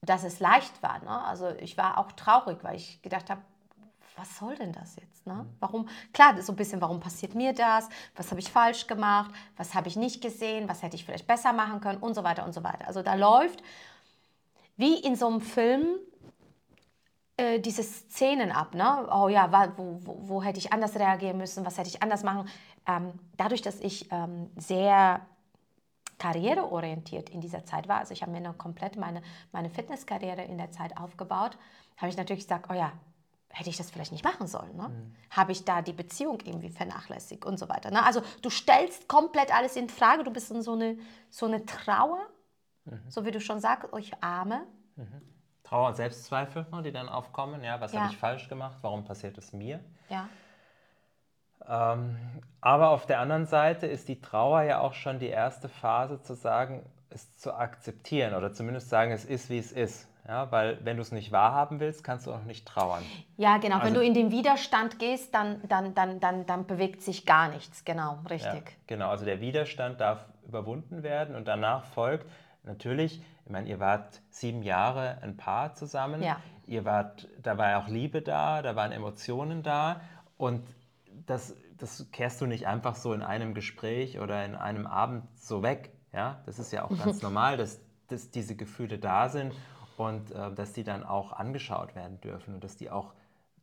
dass 0.02 0.24
es 0.24 0.40
leicht 0.40 0.82
war. 0.82 1.00
Ne? 1.00 1.24
Also 1.24 1.48
ich 1.60 1.76
war 1.76 1.98
auch 1.98 2.12
traurig, 2.12 2.58
weil 2.62 2.76
ich 2.76 3.02
gedacht 3.02 3.28
habe, 3.30 3.42
was 4.16 4.38
soll 4.38 4.56
denn 4.56 4.72
das 4.72 4.96
jetzt? 4.96 5.26
Ne? 5.26 5.46
Warum? 5.60 5.88
Klar, 6.12 6.40
so 6.40 6.52
ein 6.52 6.56
bisschen, 6.56 6.80
warum 6.80 7.00
passiert 7.00 7.34
mir 7.34 7.52
das? 7.52 7.88
Was 8.14 8.30
habe 8.30 8.40
ich 8.40 8.50
falsch 8.50 8.86
gemacht? 8.86 9.30
Was 9.56 9.74
habe 9.74 9.88
ich 9.88 9.96
nicht 9.96 10.22
gesehen? 10.22 10.68
Was 10.68 10.82
hätte 10.82 10.96
ich 10.96 11.04
vielleicht 11.04 11.26
besser 11.26 11.52
machen 11.52 11.80
können? 11.80 11.98
Und 11.98 12.14
so 12.14 12.24
weiter 12.24 12.44
und 12.44 12.52
so 12.52 12.62
weiter. 12.64 12.86
Also 12.86 13.02
da 13.02 13.14
läuft 13.14 13.62
wie 14.76 14.98
in 15.00 15.16
so 15.16 15.26
einem 15.26 15.40
Film 15.40 15.86
äh, 17.36 17.60
diese 17.60 17.82
Szenen 17.82 18.50
ab. 18.50 18.74
Ne? 18.74 19.08
Oh 19.12 19.28
ja, 19.28 19.50
wo, 19.76 19.98
wo, 20.00 20.28
wo, 20.28 20.42
hätte 20.42 20.58
ich 20.58 20.72
anders 20.72 20.96
reagieren 20.96 21.38
müssen? 21.38 21.66
Was 21.66 21.78
hätte 21.78 21.88
ich 21.88 22.02
anders 22.02 22.22
machen? 22.22 22.48
Ähm, 22.86 23.12
dadurch, 23.36 23.62
dass 23.62 23.80
ich 23.80 24.10
ähm, 24.10 24.50
sehr 24.56 25.20
karriereorientiert 26.18 27.28
in 27.28 27.42
dieser 27.42 27.64
Zeit 27.66 27.88
war, 27.88 27.98
also 27.98 28.12
ich 28.12 28.22
habe 28.22 28.32
mir 28.32 28.40
noch 28.40 28.56
komplett 28.56 28.96
meine, 28.96 29.20
meine 29.52 29.68
Fitnesskarriere 29.68 30.44
in 30.44 30.56
der 30.56 30.70
Zeit 30.70 30.96
aufgebaut, 30.96 31.58
habe 31.98 32.08
ich 32.08 32.16
natürlich 32.16 32.44
gesagt, 32.44 32.70
oh 32.70 32.74
ja, 32.74 32.92
hätte 33.50 33.70
ich 33.70 33.76
das 33.76 33.90
vielleicht 33.90 34.12
nicht 34.12 34.24
machen 34.24 34.46
sollen? 34.46 34.76
Ne? 34.76 34.88
Mhm. 34.88 35.14
Habe 35.30 35.52
ich 35.52 35.64
da 35.64 35.82
die 35.82 35.92
Beziehung 35.92 36.38
irgendwie 36.44 36.70
vernachlässigt 36.70 37.44
und 37.44 37.58
so 37.58 37.68
weiter. 37.68 37.90
Ne? 37.90 38.04
Also 38.04 38.22
du 38.42 38.50
stellst 38.50 39.08
komplett 39.08 39.54
alles 39.54 39.76
in 39.76 39.88
Frage, 39.88 40.24
du 40.24 40.30
bist 40.30 40.50
in 40.50 40.62
so 40.62 40.72
eine, 40.72 40.98
so 41.30 41.46
eine 41.46 41.64
Trauer, 41.64 42.18
mhm. 42.86 43.00
so 43.08 43.24
wie 43.24 43.30
du 43.30 43.40
schon 43.40 43.60
sagst, 43.60 43.92
euch 43.92 44.12
Arme. 44.22 44.62
Mhm. 44.96 45.22
Trauer 45.62 45.88
und 45.88 45.96
Selbstzweifel, 45.96 46.66
ne, 46.70 46.82
die 46.82 46.92
dann 46.92 47.08
aufkommen. 47.08 47.62
Ja, 47.64 47.80
was 47.80 47.92
ja. 47.92 48.02
habe 48.02 48.12
ich 48.12 48.18
falsch 48.18 48.48
gemacht? 48.48 48.78
Warum 48.82 49.04
passiert 49.04 49.36
es 49.36 49.52
mir? 49.52 49.80
Ja. 50.08 50.28
Ähm, 51.68 52.16
aber 52.60 52.90
auf 52.90 53.06
der 53.06 53.18
anderen 53.18 53.46
Seite 53.46 53.86
ist 53.86 54.08
die 54.08 54.20
Trauer 54.20 54.62
ja 54.62 54.80
auch 54.80 54.94
schon 54.94 55.18
die 55.18 55.28
erste 55.28 55.68
Phase 55.68 56.22
zu 56.22 56.34
sagen, 56.34 56.84
es 57.10 57.36
zu 57.36 57.54
akzeptieren 57.54 58.34
oder 58.34 58.52
zumindest 58.52 58.88
sagen, 58.88 59.10
es 59.10 59.24
ist, 59.24 59.50
wie 59.50 59.58
es 59.58 59.72
ist. 59.72 60.08
Ja, 60.28 60.50
weil 60.50 60.84
wenn 60.84 60.96
du 60.96 61.02
es 61.02 61.12
nicht 61.12 61.30
wahrhaben 61.30 61.78
willst, 61.78 62.02
kannst 62.02 62.26
du 62.26 62.32
auch 62.32 62.42
nicht 62.42 62.66
trauern. 62.66 63.04
Ja, 63.36 63.58
genau. 63.58 63.76
Also, 63.76 63.86
wenn 63.86 63.94
du 63.94 64.02
in 64.02 64.12
den 64.12 64.32
Widerstand 64.32 64.98
gehst, 64.98 65.32
dann, 65.32 65.60
dann, 65.68 65.94
dann, 65.94 66.18
dann, 66.18 66.46
dann 66.46 66.66
bewegt 66.66 67.02
sich 67.02 67.26
gar 67.26 67.48
nichts. 67.48 67.84
Genau, 67.84 68.18
richtig. 68.28 68.52
Ja, 68.52 68.72
genau, 68.88 69.10
also 69.10 69.24
der 69.24 69.40
Widerstand 69.40 70.00
darf 70.00 70.26
überwunden 70.44 71.04
werden 71.04 71.36
und 71.36 71.46
danach 71.46 71.84
folgt 71.84 72.26
natürlich, 72.66 73.22
ich 73.44 73.50
meine, 73.50 73.68
ihr 73.68 73.80
wart 73.80 74.22
sieben 74.28 74.62
Jahre 74.62 75.18
ein 75.22 75.36
Paar 75.36 75.74
zusammen. 75.74 76.22
Ja. 76.22 76.40
Ihr 76.66 76.84
wart, 76.84 77.28
da 77.40 77.58
war 77.58 77.78
auch 77.78 77.88
Liebe 77.88 78.22
da, 78.22 78.62
da 78.62 78.76
waren 78.76 78.92
Emotionen 78.92 79.62
da 79.62 80.00
und 80.36 80.62
das, 81.26 81.56
das 81.76 82.06
kehrst 82.12 82.40
du 82.40 82.46
nicht 82.46 82.66
einfach 82.66 82.96
so 82.96 83.12
in 83.12 83.22
einem 83.22 83.54
Gespräch 83.54 84.18
oder 84.18 84.44
in 84.44 84.54
einem 84.54 84.86
Abend 84.86 85.24
so 85.36 85.62
weg. 85.62 85.92
Ja, 86.12 86.42
das 86.46 86.58
ist 86.58 86.72
ja 86.72 86.84
auch 86.84 86.96
ganz 86.96 87.22
normal, 87.22 87.56
dass, 87.56 87.80
dass 88.08 88.30
diese 88.30 88.56
Gefühle 88.56 88.98
da 88.98 89.28
sind 89.28 89.54
und 89.96 90.30
äh, 90.32 90.52
dass 90.52 90.72
die 90.72 90.84
dann 90.84 91.04
auch 91.04 91.32
angeschaut 91.32 91.94
werden 91.94 92.20
dürfen 92.20 92.54
und 92.54 92.64
dass 92.64 92.76
die 92.76 92.90
auch 92.90 93.14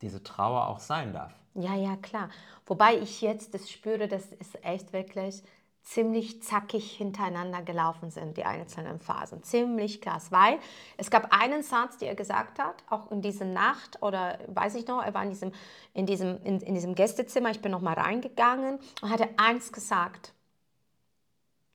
diese 0.01 0.23
Trauer 0.23 0.67
auch 0.67 0.79
sein 0.79 1.13
darf. 1.13 1.33
Ja, 1.55 1.75
ja, 1.75 1.95
klar. 1.97 2.29
Wobei 2.65 2.97
ich 2.97 3.21
jetzt 3.21 3.53
das 3.53 3.69
spüre, 3.69 4.07
das 4.07 4.31
ist 4.33 4.63
echt 4.63 4.91
wirklich 4.91 5.43
ziemlich 5.83 6.41
zackig 6.41 6.91
hintereinander 6.91 7.61
gelaufen 7.61 8.09
sind, 8.09 8.37
die 8.37 8.45
einzelnen 8.45 8.99
Phasen. 8.99 9.43
Ziemlich 9.43 10.01
krass, 10.01 10.31
weil 10.31 10.59
es 10.97 11.11
gab 11.11 11.33
einen 11.33 11.61
Satz, 11.61 11.97
den 11.97 12.07
er 12.07 12.15
gesagt 12.15 12.57
hat, 12.57 12.83
auch 12.89 13.11
in 13.11 13.21
dieser 13.21 13.45
Nacht 13.45 14.01
oder 14.01 14.39
weiß 14.47 14.75
ich 14.75 14.87
noch, 14.87 15.03
er 15.03 15.13
war 15.13 15.23
in 15.23 15.29
diesem, 15.29 15.51
in 15.93 16.05
diesem, 16.05 16.41
in, 16.43 16.61
in 16.61 16.73
diesem 16.73 16.95
Gästezimmer, 16.95 17.51
ich 17.51 17.61
bin 17.61 17.71
noch 17.71 17.81
mal 17.81 17.93
reingegangen 17.93 18.79
und 19.01 19.09
hatte 19.09 19.29
eins 19.37 19.71
gesagt, 19.73 20.33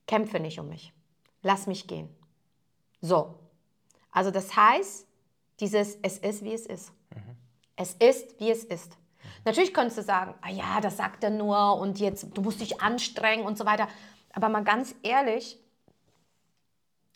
kämpfe 0.07 0.39
nicht 0.39 0.59
um 0.59 0.69
mich, 0.69 0.91
lass 1.43 1.67
mich 1.67 1.87
gehen. 1.87 2.09
So, 3.01 3.35
also 4.11 4.31
das 4.31 4.55
heißt, 4.55 5.07
dieses 5.59 5.97
Es 6.01 6.17
ist, 6.17 6.43
wie 6.43 6.53
es 6.53 6.65
ist. 6.65 6.91
Mhm. 7.13 7.35
Es 7.75 7.93
ist, 7.93 8.39
wie 8.39 8.49
es 8.49 8.63
ist. 8.63 8.97
Natürlich 9.45 9.73
könntest 9.73 9.97
du 9.97 10.03
sagen, 10.03 10.33
ah 10.41 10.49
ja, 10.49 10.81
das 10.81 10.97
sagt 10.97 11.23
er 11.23 11.29
nur 11.29 11.77
und 11.77 11.99
jetzt, 11.99 12.27
du 12.35 12.41
musst 12.41 12.61
dich 12.61 12.81
anstrengen 12.81 13.45
und 13.45 13.57
so 13.57 13.65
weiter. 13.65 13.87
Aber 14.33 14.49
mal 14.49 14.63
ganz 14.63 14.95
ehrlich, 15.03 15.59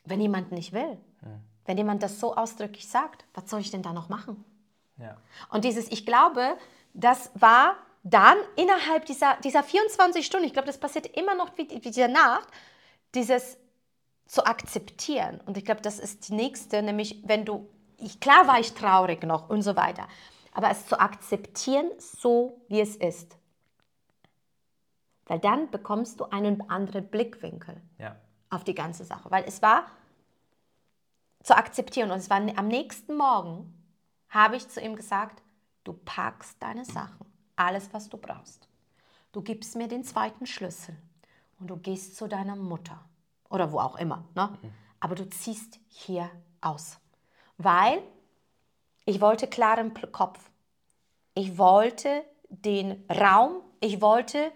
wenn 0.06 0.20
jemand 0.20 0.52
nicht 0.52 0.74
will, 0.74 0.98
mhm. 1.22 1.42
wenn 1.66 1.78
jemand 1.78 2.04
das 2.04 2.20
so 2.20 2.36
ausdrücklich 2.36 2.88
sagt, 2.88 3.26
was 3.34 3.50
soll 3.50 3.62
ich 3.62 3.72
denn 3.72 3.82
da 3.82 3.94
noch 3.94 4.10
machen? 4.10 4.44
Ja. 4.98 5.18
Und 5.50 5.64
dieses, 5.64 5.92
ich 5.92 6.06
glaube, 6.06 6.58
das 6.94 7.32
war 7.36 7.76
dann 8.04 8.38
innerhalb 8.56 9.06
dieser, 9.06 9.38
dieser 9.44 9.64
24 9.64 10.26
Stunden, 10.26 10.46
ich 10.46 10.54
glaube, 10.54 10.68
das 10.68 10.78
passiert 10.78 11.08
immer 11.18 11.36
noch 11.36 11.58
wie, 11.58 11.70
wie 11.70 11.80
diese 11.92 12.10
Nacht, 12.10 12.48
dieses 13.16 13.58
zu 14.26 14.46
akzeptieren. 14.46 15.40
Und 15.46 15.58
ich 15.58 15.66
glaube, 15.66 15.82
das 15.82 16.00
ist 16.00 16.30
die 16.30 16.34
nächste, 16.34 16.82
nämlich 16.82 17.22
wenn 17.26 17.46
du, 17.46 17.70
ich, 17.98 18.20
klar 18.20 18.48
war 18.48 18.60
ich 18.60 18.74
traurig 18.74 19.24
noch 19.24 19.50
und 19.50 19.62
so 19.62 19.76
weiter, 19.76 20.08
aber 20.54 20.70
es 20.70 20.86
zu 20.86 21.00
akzeptieren, 21.00 21.90
so 21.98 22.62
wie 22.68 22.82
es 22.82 22.96
ist. 22.96 23.38
Weil 25.26 25.40
dann 25.40 25.72
bekommst 25.72 26.20
du 26.20 26.26
einen 26.26 26.70
anderen 26.70 27.08
Blickwinkel 27.08 27.82
ja. 27.98 28.16
auf 28.50 28.64
die 28.64 28.76
ganze 28.76 29.06
Sache. 29.06 29.32
Weil 29.32 29.46
es 29.46 29.62
war 29.62 29.86
zu 31.44 31.56
akzeptieren 31.56 32.12
und 32.12 32.18
es 32.18 32.30
war 32.30 32.38
am 32.38 32.68
nächsten 32.68 33.16
Morgen, 33.16 33.74
habe 34.30 34.56
ich 34.56 34.68
zu 34.70 34.82
ihm 34.82 34.96
gesagt, 34.96 35.42
du 35.84 35.94
packst 35.94 36.62
deine 36.62 36.86
Sachen, 36.86 37.26
alles, 37.56 37.94
was 37.94 38.10
du 38.10 38.18
brauchst. 38.18 38.68
Du 39.32 39.42
gibst 39.42 39.76
mir 39.76 39.88
den 39.88 40.04
zweiten 40.04 40.46
Schlüssel 40.46 40.96
und 41.60 41.68
du 41.68 41.78
gehst 41.78 42.16
zu 42.16 42.28
deiner 42.28 42.56
Mutter 42.56 43.04
oder 43.50 43.72
wo 43.72 43.80
auch 43.80 43.96
immer. 43.96 44.26
Ne? 44.36 44.58
Mhm. 44.62 44.74
Aber 45.00 45.16
du 45.16 45.30
ziehst 45.30 45.80
hier 45.88 46.30
aus. 46.62 47.00
Weil 47.58 48.02
ich 49.06 49.22
wollte 49.22 49.48
klaren 49.48 49.94
Kopf. 50.12 50.40
Ich 51.34 51.58
wollte 51.58 52.24
den 52.50 53.06
Raum, 53.10 53.62
ich 53.80 54.02
wollte 54.02 54.52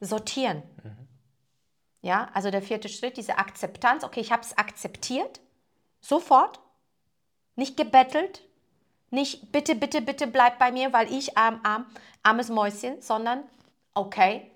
sortieren. 0.00 0.62
Mhm. 0.82 1.08
Ja, 2.02 2.30
also 2.32 2.50
der 2.50 2.62
vierte 2.62 2.88
Schritt, 2.88 3.16
diese 3.16 3.38
Akzeptanz. 3.38 4.04
Okay, 4.04 4.20
ich 4.20 4.32
habe 4.32 4.42
es 4.42 4.56
akzeptiert, 4.56 5.40
sofort, 6.00 6.60
nicht 7.56 7.76
gebettelt, 7.76 8.42
nicht 9.10 9.52
bitte, 9.52 9.74
bitte, 9.74 10.00
bitte 10.00 10.26
bleib 10.26 10.58
bei 10.58 10.72
mir, 10.72 10.92
weil 10.92 11.12
ich 11.12 11.36
arm, 11.36 11.60
arm, 11.62 11.86
armes 12.22 12.48
Mäuschen, 12.48 13.02
sondern 13.02 13.42
okay, 13.92 14.50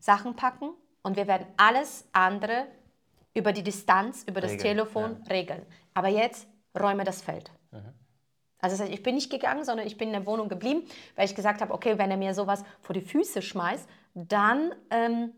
Sachen 0.00 0.34
packen 0.34 0.70
und 1.02 1.16
wir 1.16 1.26
werden 1.26 1.46
alles 1.56 2.08
andere 2.12 2.66
über 3.34 3.52
die 3.52 3.62
Distanz, 3.62 4.24
über 4.26 4.40
das 4.40 4.52
regeln, 4.52 4.76
Telefon 4.78 5.16
ja. 5.24 5.28
regeln. 5.28 5.66
Aber 5.94 6.08
jetzt 6.08 6.48
räume 6.78 7.04
das 7.04 7.22
Feld. 7.22 7.50
Mhm. 7.70 7.92
Also 8.60 8.76
das 8.76 8.84
heißt, 8.84 8.92
ich 8.92 9.02
bin 9.02 9.14
nicht 9.14 9.30
gegangen, 9.30 9.64
sondern 9.64 9.86
ich 9.86 9.98
bin 9.98 10.08
in 10.08 10.14
der 10.14 10.26
Wohnung 10.26 10.48
geblieben, 10.48 10.82
weil 11.14 11.26
ich 11.26 11.34
gesagt 11.34 11.60
habe, 11.60 11.72
okay, 11.72 11.98
wenn 11.98 12.10
er 12.10 12.16
mir 12.16 12.34
sowas 12.34 12.64
vor 12.80 12.94
die 12.94 13.02
Füße 13.02 13.42
schmeißt, 13.42 13.88
dann, 14.14 14.74
ähm, 14.90 15.32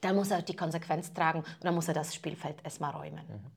dann 0.00 0.14
muss 0.14 0.30
er 0.30 0.42
die 0.42 0.56
Konsequenz 0.56 1.12
tragen 1.12 1.38
und 1.40 1.64
dann 1.64 1.74
muss 1.74 1.88
er 1.88 1.94
das 1.94 2.14
Spielfeld 2.14 2.56
erstmal 2.62 2.92
räumen. 2.92 3.24
Mhm. 3.26 3.50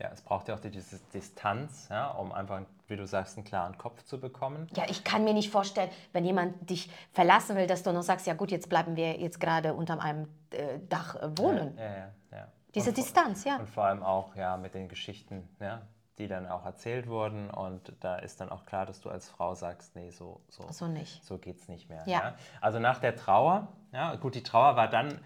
Ja, 0.00 0.10
es 0.12 0.22
braucht 0.22 0.48
ja 0.48 0.56
auch 0.56 0.60
diese 0.60 0.98
Distanz, 1.14 1.86
ja, 1.88 2.10
um 2.10 2.32
einfach, 2.32 2.62
wie 2.88 2.96
du 2.96 3.06
sagst, 3.06 3.36
einen 3.36 3.44
klaren 3.44 3.78
Kopf 3.78 4.02
zu 4.02 4.18
bekommen. 4.18 4.66
Ja, 4.74 4.84
ich 4.88 5.04
kann 5.04 5.22
mir 5.22 5.32
nicht 5.32 5.50
vorstellen, 5.50 5.88
wenn 6.12 6.24
jemand 6.24 6.68
dich 6.68 6.90
verlassen 7.12 7.56
will, 7.56 7.68
dass 7.68 7.84
du 7.84 7.92
noch 7.92 8.02
sagst, 8.02 8.26
ja 8.26 8.34
gut, 8.34 8.50
jetzt 8.50 8.68
bleiben 8.68 8.96
wir 8.96 9.20
jetzt 9.20 9.38
gerade 9.38 9.72
unter 9.72 10.02
einem 10.02 10.28
äh, 10.50 10.80
Dach 10.88 11.14
äh, 11.14 11.38
wohnen. 11.38 11.78
Ja, 11.78 11.84
ja, 11.84 12.10
ja. 12.32 12.48
Diese 12.74 12.88
und 12.90 12.98
Distanz, 12.98 13.44
ja. 13.44 13.56
Und 13.58 13.70
vor 13.70 13.84
allem 13.84 14.02
auch 14.02 14.34
ja, 14.34 14.56
mit 14.56 14.74
den 14.74 14.88
Geschichten, 14.88 15.48
ja, 15.60 15.82
die 16.18 16.28
dann 16.28 16.46
auch 16.46 16.64
erzählt 16.64 17.08
wurden. 17.08 17.50
Und 17.50 17.92
da 18.00 18.16
ist 18.16 18.40
dann 18.40 18.50
auch 18.50 18.64
klar, 18.66 18.86
dass 18.86 19.00
du 19.00 19.10
als 19.10 19.28
Frau 19.28 19.54
sagst, 19.54 19.96
nee, 19.96 20.10
so, 20.10 20.40
so, 20.48 20.70
so, 20.70 20.86
nicht. 20.86 21.24
so 21.24 21.38
geht 21.38 21.58
es 21.58 21.68
nicht 21.68 21.88
mehr. 21.88 22.02
Ja. 22.06 22.18
ja. 22.18 22.34
Also 22.60 22.78
nach 22.78 22.98
der 22.98 23.16
Trauer, 23.16 23.68
ja, 23.92 24.14
gut, 24.16 24.34
die 24.34 24.42
Trauer 24.42 24.76
war 24.76 24.88
dann, 24.88 25.20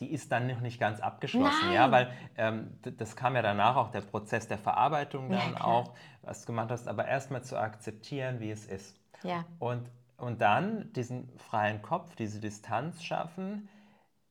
die 0.00 0.12
ist 0.12 0.30
dann 0.30 0.46
noch 0.46 0.60
nicht 0.60 0.78
ganz 0.78 1.00
abgeschlossen, 1.00 1.66
Nein. 1.66 1.74
ja, 1.74 1.90
weil 1.90 2.12
ähm, 2.36 2.78
das 2.82 3.16
kam 3.16 3.34
ja 3.34 3.42
danach 3.42 3.76
auch 3.76 3.90
der 3.90 4.02
Prozess 4.02 4.46
der 4.46 4.58
Verarbeitung 4.58 5.30
dann 5.30 5.54
ja, 5.54 5.64
auch, 5.64 5.92
was 6.22 6.42
du 6.42 6.46
gemacht 6.46 6.70
hast, 6.70 6.86
aber 6.86 7.06
erstmal 7.06 7.42
zu 7.42 7.58
akzeptieren, 7.58 8.38
wie 8.38 8.50
es 8.50 8.66
ist. 8.66 8.96
Ja. 9.24 9.44
Und, 9.58 9.90
und 10.16 10.40
dann 10.40 10.92
diesen 10.92 11.36
freien 11.38 11.82
Kopf, 11.82 12.14
diese 12.14 12.40
Distanz 12.40 13.02
schaffen, 13.02 13.68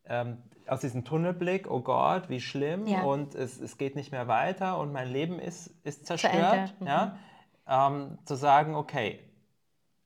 ähm, 0.10 0.38
aus 0.68 0.82
diesem 0.82 1.06
Tunnelblick, 1.06 1.70
oh 1.70 1.80
Gott, 1.80 2.30
wie 2.30 2.42
schlimm 2.42 2.88
ja. 2.88 3.02
und 3.04 3.36
es, 3.36 3.60
es 3.60 3.78
geht 3.78 3.96
nicht 3.96 4.12
mehr 4.12 4.28
weiter 4.28 4.78
und 4.80 4.92
mein 4.92 5.10
Leben 5.10 5.40
ist, 5.40 5.74
ist 5.84 6.06
zerstört, 6.06 6.74
mhm. 6.80 6.88
ja? 6.88 7.18
Ähm, 7.70 8.18
zu 8.26 8.36
sagen, 8.36 8.76
okay, 8.76 9.20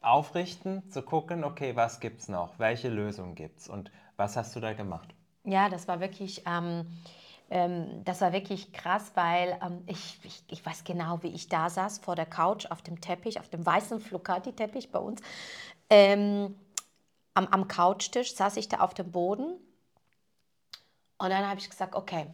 aufrichten, 0.01 0.89
zu 0.89 1.03
gucken, 1.03 1.43
okay, 1.43 1.75
was 1.75 1.99
gibt 1.99 2.21
es 2.21 2.29
noch, 2.29 2.57
welche 2.57 2.89
Lösung 2.89 3.35
gibt 3.35 3.59
es 3.59 3.67
und 3.67 3.91
was 4.17 4.35
hast 4.35 4.55
du 4.55 4.59
da 4.59 4.73
gemacht? 4.73 5.13
Ja, 5.43 5.69
das 5.69 5.87
war 5.87 5.99
wirklich, 5.99 6.43
ähm, 6.47 6.87
ähm, 7.49 8.03
das 8.03 8.21
war 8.21 8.33
wirklich 8.33 8.73
krass, 8.73 9.11
weil 9.15 9.59
ähm, 9.63 9.83
ich, 9.87 10.19
ich, 10.23 10.43
ich, 10.49 10.65
weiß 10.65 10.83
genau, 10.83 11.21
wie 11.23 11.29
ich 11.29 11.49
da 11.49 11.69
saß 11.69 11.99
vor 11.99 12.15
der 12.15 12.25
Couch 12.25 12.65
auf 12.67 12.81
dem 12.81 13.01
Teppich, 13.01 13.39
auf 13.39 13.49
dem 13.49 13.65
weißen 13.65 13.99
Flocati-Teppich 13.99 14.91
bei 14.91 14.99
uns. 14.99 15.21
Ähm, 15.89 16.55
am, 17.33 17.47
am 17.47 17.67
Couchtisch 17.67 18.35
saß 18.35 18.57
ich 18.57 18.69
da 18.69 18.79
auf 18.79 18.93
dem 18.93 19.11
Boden 19.11 19.59
und 21.21 21.29
dann 21.29 21.47
habe 21.47 21.59
ich 21.59 21.69
gesagt, 21.69 21.95
okay, 21.95 22.27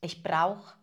ich 0.00 0.22
brauche 0.22 0.74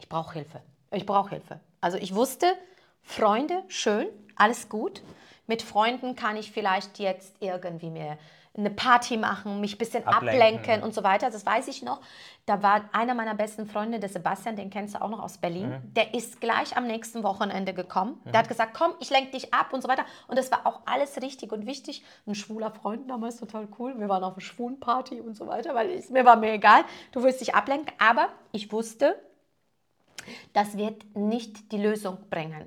ich 0.00 0.08
brauch 0.08 0.32
Hilfe. 0.32 0.62
Ich 0.90 1.06
brauche 1.06 1.30
Hilfe. 1.30 1.60
Also 1.80 1.98
ich 1.98 2.14
wusste, 2.14 2.56
Freunde, 3.02 3.62
schön, 3.68 4.08
alles 4.34 4.68
gut. 4.68 5.02
Mit 5.46 5.62
Freunden 5.62 6.16
kann 6.16 6.36
ich 6.36 6.50
vielleicht 6.50 6.98
jetzt 6.98 7.36
irgendwie 7.40 7.90
mir 7.90 8.18
eine 8.56 8.70
Party 8.70 9.16
machen, 9.16 9.60
mich 9.60 9.76
ein 9.76 9.78
bisschen 9.78 10.06
ablenken, 10.06 10.42
ablenken 10.42 10.82
und 10.82 10.92
so 10.92 11.04
weiter. 11.04 11.30
Das 11.30 11.46
weiß 11.46 11.68
ich 11.68 11.82
noch. 11.82 12.00
Da 12.46 12.62
war 12.62 12.90
einer 12.92 13.14
meiner 13.14 13.34
besten 13.34 13.66
Freunde, 13.66 14.00
der 14.00 14.08
Sebastian, 14.08 14.56
den 14.56 14.70
kennst 14.70 14.96
du 14.96 15.02
auch 15.02 15.08
noch 15.08 15.20
aus 15.20 15.38
Berlin. 15.38 15.68
Mhm. 15.68 15.94
Der 15.94 16.14
ist 16.14 16.40
gleich 16.40 16.76
am 16.76 16.86
nächsten 16.86 17.22
Wochenende 17.22 17.72
gekommen. 17.72 18.20
Mhm. 18.24 18.32
Der 18.32 18.40
hat 18.40 18.48
gesagt, 18.48 18.74
komm, 18.74 18.92
ich 18.98 19.10
lenke 19.10 19.30
dich 19.30 19.54
ab 19.54 19.72
und 19.72 19.82
so 19.82 19.88
weiter. 19.88 20.04
Und 20.26 20.36
das 20.36 20.50
war 20.50 20.66
auch 20.66 20.80
alles 20.84 21.20
richtig 21.22 21.52
und 21.52 21.64
wichtig. 21.66 22.02
Ein 22.26 22.34
schwuler 22.34 22.72
Freund 22.72 23.08
damals, 23.08 23.36
total 23.36 23.68
cool. 23.78 23.98
Wir 23.98 24.08
waren 24.08 24.24
auf 24.24 24.32
einer 24.32 24.40
schwulen 24.40 24.80
Party 24.80 25.20
und 25.20 25.36
so 25.36 25.46
weiter, 25.46 25.74
weil 25.74 25.90
ich, 25.90 26.10
mir 26.10 26.24
war 26.24 26.36
mir 26.36 26.52
egal. 26.52 26.82
Du 27.12 27.22
willst 27.22 27.40
dich 27.40 27.54
ablenken. 27.54 27.92
Aber 27.98 28.30
ich 28.50 28.72
wusste, 28.72 29.14
das 30.52 30.76
wird 30.76 31.14
nicht 31.14 31.70
die 31.70 31.78
Lösung 31.78 32.18
bringen. 32.30 32.66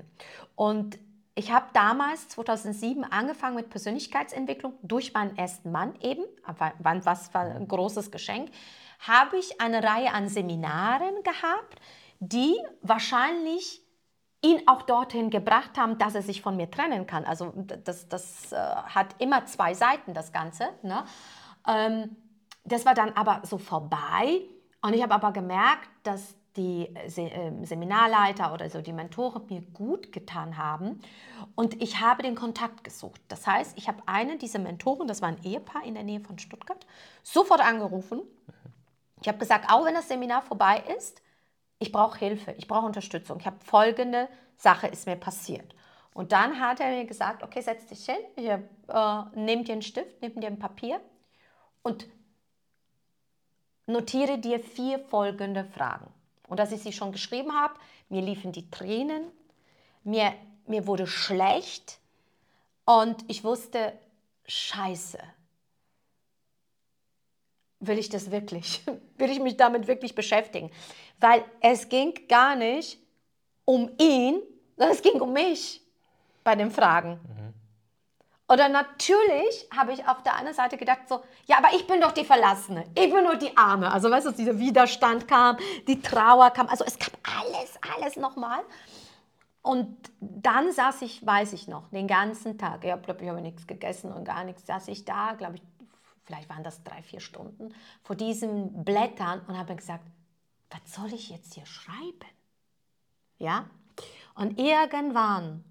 Und 0.56 0.98
ich 1.34 1.52
habe 1.52 1.66
damals, 1.72 2.28
2007, 2.28 3.04
angefangen 3.04 3.56
mit 3.56 3.70
Persönlichkeitsentwicklung 3.70 4.74
durch 4.82 5.12
meinen 5.14 5.36
ersten 5.36 5.72
Mann 5.72 5.94
eben, 6.00 6.24
was 6.88 7.34
war 7.34 7.42
ein 7.42 7.66
großes 7.66 8.10
Geschenk, 8.10 8.50
habe 9.00 9.36
ich 9.36 9.60
eine 9.60 9.82
Reihe 9.82 10.12
an 10.12 10.28
Seminaren 10.28 11.22
gehabt, 11.24 11.80
die 12.20 12.54
wahrscheinlich 12.82 13.82
ihn 14.42 14.62
auch 14.66 14.82
dorthin 14.82 15.30
gebracht 15.30 15.76
haben, 15.76 15.98
dass 15.98 16.14
er 16.14 16.22
sich 16.22 16.42
von 16.42 16.56
mir 16.56 16.70
trennen 16.70 17.06
kann. 17.06 17.24
Also 17.24 17.52
das, 17.56 18.08
das 18.08 18.52
äh, 18.52 18.56
hat 18.56 19.16
immer 19.18 19.46
zwei 19.46 19.74
Seiten, 19.74 20.14
das 20.14 20.32
Ganze. 20.32 20.68
Ne? 20.82 21.04
Ähm, 21.66 22.16
das 22.64 22.84
war 22.86 22.94
dann 22.94 23.12
aber 23.14 23.40
so 23.44 23.58
vorbei 23.58 24.42
und 24.82 24.94
ich 24.94 25.02
habe 25.02 25.14
aber 25.14 25.32
gemerkt, 25.32 25.88
dass 26.02 26.36
die 26.56 26.88
ähm, 27.16 27.64
Seminarleiter 27.64 28.52
oder 28.52 28.70
so 28.70 28.80
die 28.80 28.92
Mentoren 28.92 29.46
mir 29.48 29.60
gut 29.60 30.12
getan 30.12 30.56
haben 30.56 31.00
und 31.56 31.82
ich 31.82 32.00
habe 32.00 32.22
den 32.22 32.34
Kontakt 32.34 32.84
gesucht. 32.84 33.20
Das 33.28 33.46
heißt, 33.46 33.76
ich 33.76 33.88
habe 33.88 34.02
einen 34.06 34.38
dieser 34.38 34.60
Mentoren, 34.60 35.08
das 35.08 35.20
war 35.20 35.28
ein 35.28 35.42
Ehepaar 35.42 35.84
in 35.84 35.94
der 35.94 36.04
Nähe 36.04 36.20
von 36.20 36.38
Stuttgart, 36.38 36.86
sofort 37.22 37.60
angerufen. 37.60 38.22
Ich 39.20 39.28
habe 39.28 39.38
gesagt, 39.38 39.70
auch 39.70 39.84
wenn 39.84 39.94
das 39.94 40.08
Seminar 40.08 40.42
vorbei 40.42 40.82
ist, 40.96 41.22
ich 41.78 41.90
brauche 41.90 42.18
Hilfe, 42.18 42.52
ich 42.52 42.68
brauche 42.68 42.86
Unterstützung. 42.86 43.38
Ich 43.40 43.46
habe 43.46 43.56
folgende 43.64 44.28
Sache 44.56 44.86
ist 44.86 45.06
mir 45.06 45.16
passiert. 45.16 45.74
Und 46.14 46.32
dann 46.32 46.60
hat 46.60 46.80
er 46.80 46.90
mir 46.90 47.06
gesagt, 47.06 47.42
okay, 47.42 47.60
setz 47.60 47.86
dich 47.86 48.06
hin, 48.06 48.16
hier, 48.36 48.68
äh, 48.88 49.22
nimm 49.34 49.64
dir 49.64 49.72
einen 49.72 49.82
Stift, 49.82 50.22
nimm 50.22 50.40
dir 50.40 50.46
ein 50.46 50.58
Papier 50.58 51.00
und 51.82 52.06
notiere 53.86 54.38
dir 54.38 54.60
vier 54.60 55.00
folgende 55.00 55.64
Fragen. 55.64 56.06
Und 56.54 56.58
dass 56.58 56.70
ich 56.70 56.82
sie 56.82 56.92
schon 56.92 57.10
geschrieben 57.10 57.52
habe, 57.52 57.74
mir 58.10 58.22
liefen 58.22 58.52
die 58.52 58.70
Tränen, 58.70 59.24
mir, 60.04 60.34
mir 60.68 60.86
wurde 60.86 61.08
schlecht 61.08 61.98
und 62.84 63.24
ich 63.26 63.42
wusste, 63.42 63.92
scheiße, 64.46 65.18
will 67.80 67.98
ich 67.98 68.08
das 68.08 68.30
wirklich? 68.30 68.82
will 69.18 69.32
ich 69.32 69.40
mich 69.40 69.56
damit 69.56 69.88
wirklich 69.88 70.14
beschäftigen? 70.14 70.70
Weil 71.18 71.44
es 71.60 71.88
ging 71.88 72.14
gar 72.28 72.54
nicht 72.54 73.00
um 73.64 73.90
ihn, 73.98 74.40
sondern 74.76 74.94
es 74.94 75.02
ging 75.02 75.20
um 75.20 75.32
mich 75.32 75.80
bei 76.44 76.54
den 76.54 76.70
Fragen. 76.70 77.14
Mhm. 77.14 77.43
Oder 78.46 78.68
natürlich 78.68 79.68
habe 79.74 79.92
ich 79.92 80.06
auf 80.06 80.22
der 80.22 80.36
einen 80.36 80.52
Seite 80.52 80.76
gedacht 80.76 81.08
so, 81.08 81.22
ja, 81.46 81.58
aber 81.58 81.74
ich 81.74 81.86
bin 81.86 82.00
doch 82.00 82.12
die 82.12 82.24
Verlassene, 82.24 82.84
ich 82.94 83.10
bin 83.10 83.24
nur 83.24 83.36
die 83.36 83.56
Arme. 83.56 83.90
Also 83.90 84.10
weißt 84.10 84.26
du, 84.26 84.30
dieser 84.32 84.58
Widerstand 84.58 85.26
kam, 85.26 85.56
die 85.86 86.00
Trauer 86.02 86.50
kam, 86.50 86.68
also 86.68 86.84
es 86.84 86.98
kam 86.98 87.14
alles, 87.22 87.78
alles 87.96 88.16
nochmal. 88.16 88.60
Und 89.62 89.96
dann 90.20 90.72
saß 90.72 91.00
ich, 91.02 91.24
weiß 91.24 91.54
ich 91.54 91.68
noch, 91.68 91.88
den 91.88 92.06
ganzen 92.06 92.58
Tag, 92.58 92.84
ich 92.84 93.02
glaube, 93.02 93.22
ich 93.22 93.28
habe 93.30 93.40
nichts 93.40 93.66
gegessen 93.66 94.12
und 94.12 94.24
gar 94.24 94.44
nichts, 94.44 94.66
saß 94.66 94.88
ich 94.88 95.06
da, 95.06 95.32
glaube 95.32 95.54
ich, 95.54 95.62
vielleicht 96.24 96.50
waren 96.50 96.62
das 96.62 96.84
drei, 96.84 97.02
vier 97.02 97.20
Stunden, 97.20 97.74
vor 98.02 98.14
diesen 98.14 98.84
Blättern 98.84 99.40
und 99.46 99.56
habe 99.56 99.74
gesagt, 99.74 100.04
was 100.68 100.94
soll 100.94 101.14
ich 101.14 101.30
jetzt 101.30 101.54
hier 101.54 101.64
schreiben? 101.64 102.28
Ja? 103.38 103.70
Und 104.34 104.58
irgendwann, 104.58 105.64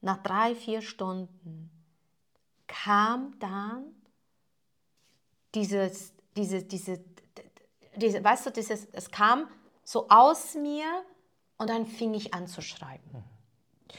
nach 0.00 0.18
drei, 0.18 0.54
vier 0.54 0.80
Stunden, 0.80 1.73
kam 2.66 3.38
dann 3.38 3.84
dieses, 5.54 6.12
diese, 6.36 6.62
diese, 6.62 7.00
diese, 7.96 8.24
weißt 8.24 8.46
du, 8.46 8.50
dieses, 8.50 8.86
es 8.92 9.10
kam 9.10 9.48
so 9.84 10.08
aus 10.08 10.54
mir 10.54 10.86
und 11.58 11.70
dann 11.70 11.86
fing 11.86 12.14
ich 12.14 12.34
an 12.34 12.46
zu 12.46 12.62
schreiben. 12.62 13.08
Mhm. 13.12 13.22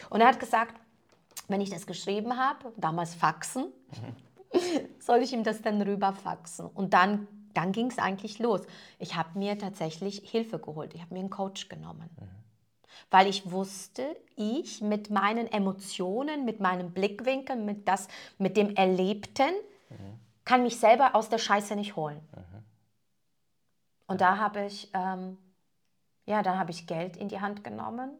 Und 0.10 0.22
er 0.22 0.28
hat 0.28 0.40
gesagt, 0.40 0.76
wenn 1.48 1.62
ich 1.62 1.70
das 1.70 1.86
geschrieben 1.86 2.38
habe, 2.38 2.74
damals 2.78 3.16
faxen, 3.16 3.66
mhm. 3.66 4.90
soll 5.00 5.20
ich 5.20 5.32
ihm 5.34 5.44
das 5.44 5.62
dann 5.62 5.82
rüber 5.82 6.14
faxen? 6.14 6.68
Und 6.68 6.94
dann, 6.94 7.28
dann 7.54 7.72
ging 7.72 7.88
es 7.88 7.98
eigentlich 7.98 8.40
los. 8.40 8.62
Ich 9.00 9.16
habe 9.16 9.38
mir 9.38 9.58
tatsächlich 9.58 10.22
Hilfe 10.30 10.60
geholt. 10.60 10.94
Ich 10.94 11.02
habe 11.02 11.14
mir 11.14 11.22
einen 11.22 11.30
Coach 11.30 11.70
genommen. 11.70 12.10
Mhm 12.20 12.45
weil 13.12 13.28
ich 13.28 13.52
wusste, 13.52 14.16
ich 14.36 14.82
mit 14.82 15.10
meinen 15.10 15.52
Emotionen, 15.52 16.46
mit 16.46 16.60
meinem 16.60 16.92
Blickwinkel, 16.92 17.56
mit, 17.56 17.88
das, 17.88 18.08
mit 18.38 18.58
dem 18.58 18.76
Erlebten, 18.76 19.52
mhm. 19.90 20.20
kann 20.44 20.64
mich 20.64 20.80
selber 20.80 21.16
aus 21.16 21.30
der 21.30 21.38
Scheiße 21.38 21.76
nicht 21.76 21.96
holen. 21.96 22.22
Mhm. 22.36 22.64
Und 24.08 24.22
da 24.22 24.38
habe 24.38 24.66
ich, 24.66 24.90
ähm, 24.94 25.38
ja, 26.26 26.44
da 26.44 26.58
habe 26.58 26.72
ich 26.72 26.88
Geld 26.88 27.18
in 27.18 27.28
die 27.28 27.42
Hand 27.42 27.64
genommen. 27.64 28.12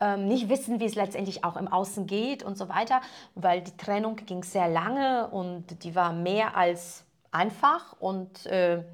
Ähm, 0.00 0.26
nicht 0.26 0.48
wissen, 0.48 0.80
wie 0.80 0.84
es 0.84 0.94
letztendlich 0.94 1.44
auch 1.44 1.56
im 1.56 1.68
Außen 1.68 2.06
geht 2.06 2.42
und 2.42 2.58
so 2.58 2.68
weiter, 2.68 3.00
weil 3.34 3.62
die 3.62 3.76
Trennung 3.76 4.16
ging 4.16 4.42
sehr 4.42 4.68
lange 4.68 5.28
und 5.28 5.84
die 5.84 5.94
war 5.94 6.12
mehr 6.12 6.56
als 6.56 7.04
einfach 7.30 7.94
und 8.00 8.46
äh, 8.46 8.84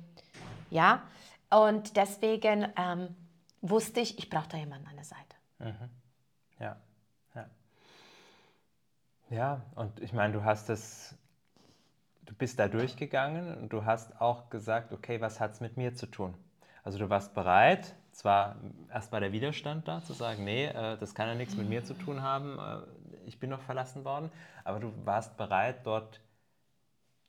ja, 0.70 1.02
und 1.50 1.96
deswegen 1.96 2.68
ähm, 2.76 3.14
wusste 3.60 4.00
ich, 4.00 4.18
ich 4.18 4.30
brauche 4.30 4.48
da 4.48 4.56
jemanden 4.56 4.86
an 4.86 4.96
der 4.96 5.04
Seite. 5.04 5.36
Mhm. 5.58 5.90
Ja, 6.60 6.76
ja. 7.34 7.50
Ja, 9.30 9.62
und 9.74 10.00
ich 10.00 10.12
meine, 10.12 10.32
du 10.32 10.44
hast 10.44 10.70
es, 10.70 11.14
du 12.22 12.34
bist 12.34 12.58
da 12.58 12.68
durchgegangen 12.68 13.56
und 13.58 13.72
du 13.72 13.84
hast 13.84 14.20
auch 14.20 14.50
gesagt, 14.50 14.92
okay, 14.92 15.20
was 15.20 15.40
hat 15.40 15.52
es 15.52 15.60
mit 15.60 15.76
mir 15.76 15.94
zu 15.94 16.06
tun? 16.06 16.34
Also 16.82 16.98
du 16.98 17.10
warst 17.10 17.34
bereit, 17.34 17.94
zwar 18.12 18.56
erst 18.90 19.12
war 19.12 19.20
der 19.20 19.32
Widerstand 19.32 19.86
da, 19.86 20.02
zu 20.02 20.14
sagen, 20.14 20.44
nee, 20.44 20.66
äh, 20.66 20.96
das 20.96 21.14
kann 21.14 21.28
ja 21.28 21.34
nichts 21.34 21.56
mit 21.56 21.68
mir 21.68 21.84
zu 21.84 21.94
tun 21.94 22.22
haben, 22.22 22.58
äh, 22.58 22.80
ich 23.26 23.38
bin 23.38 23.50
noch 23.50 23.60
verlassen 23.60 24.04
worden, 24.04 24.30
aber 24.64 24.80
du 24.80 24.92
warst 25.04 25.36
bereit, 25.36 25.80
dort 25.84 26.20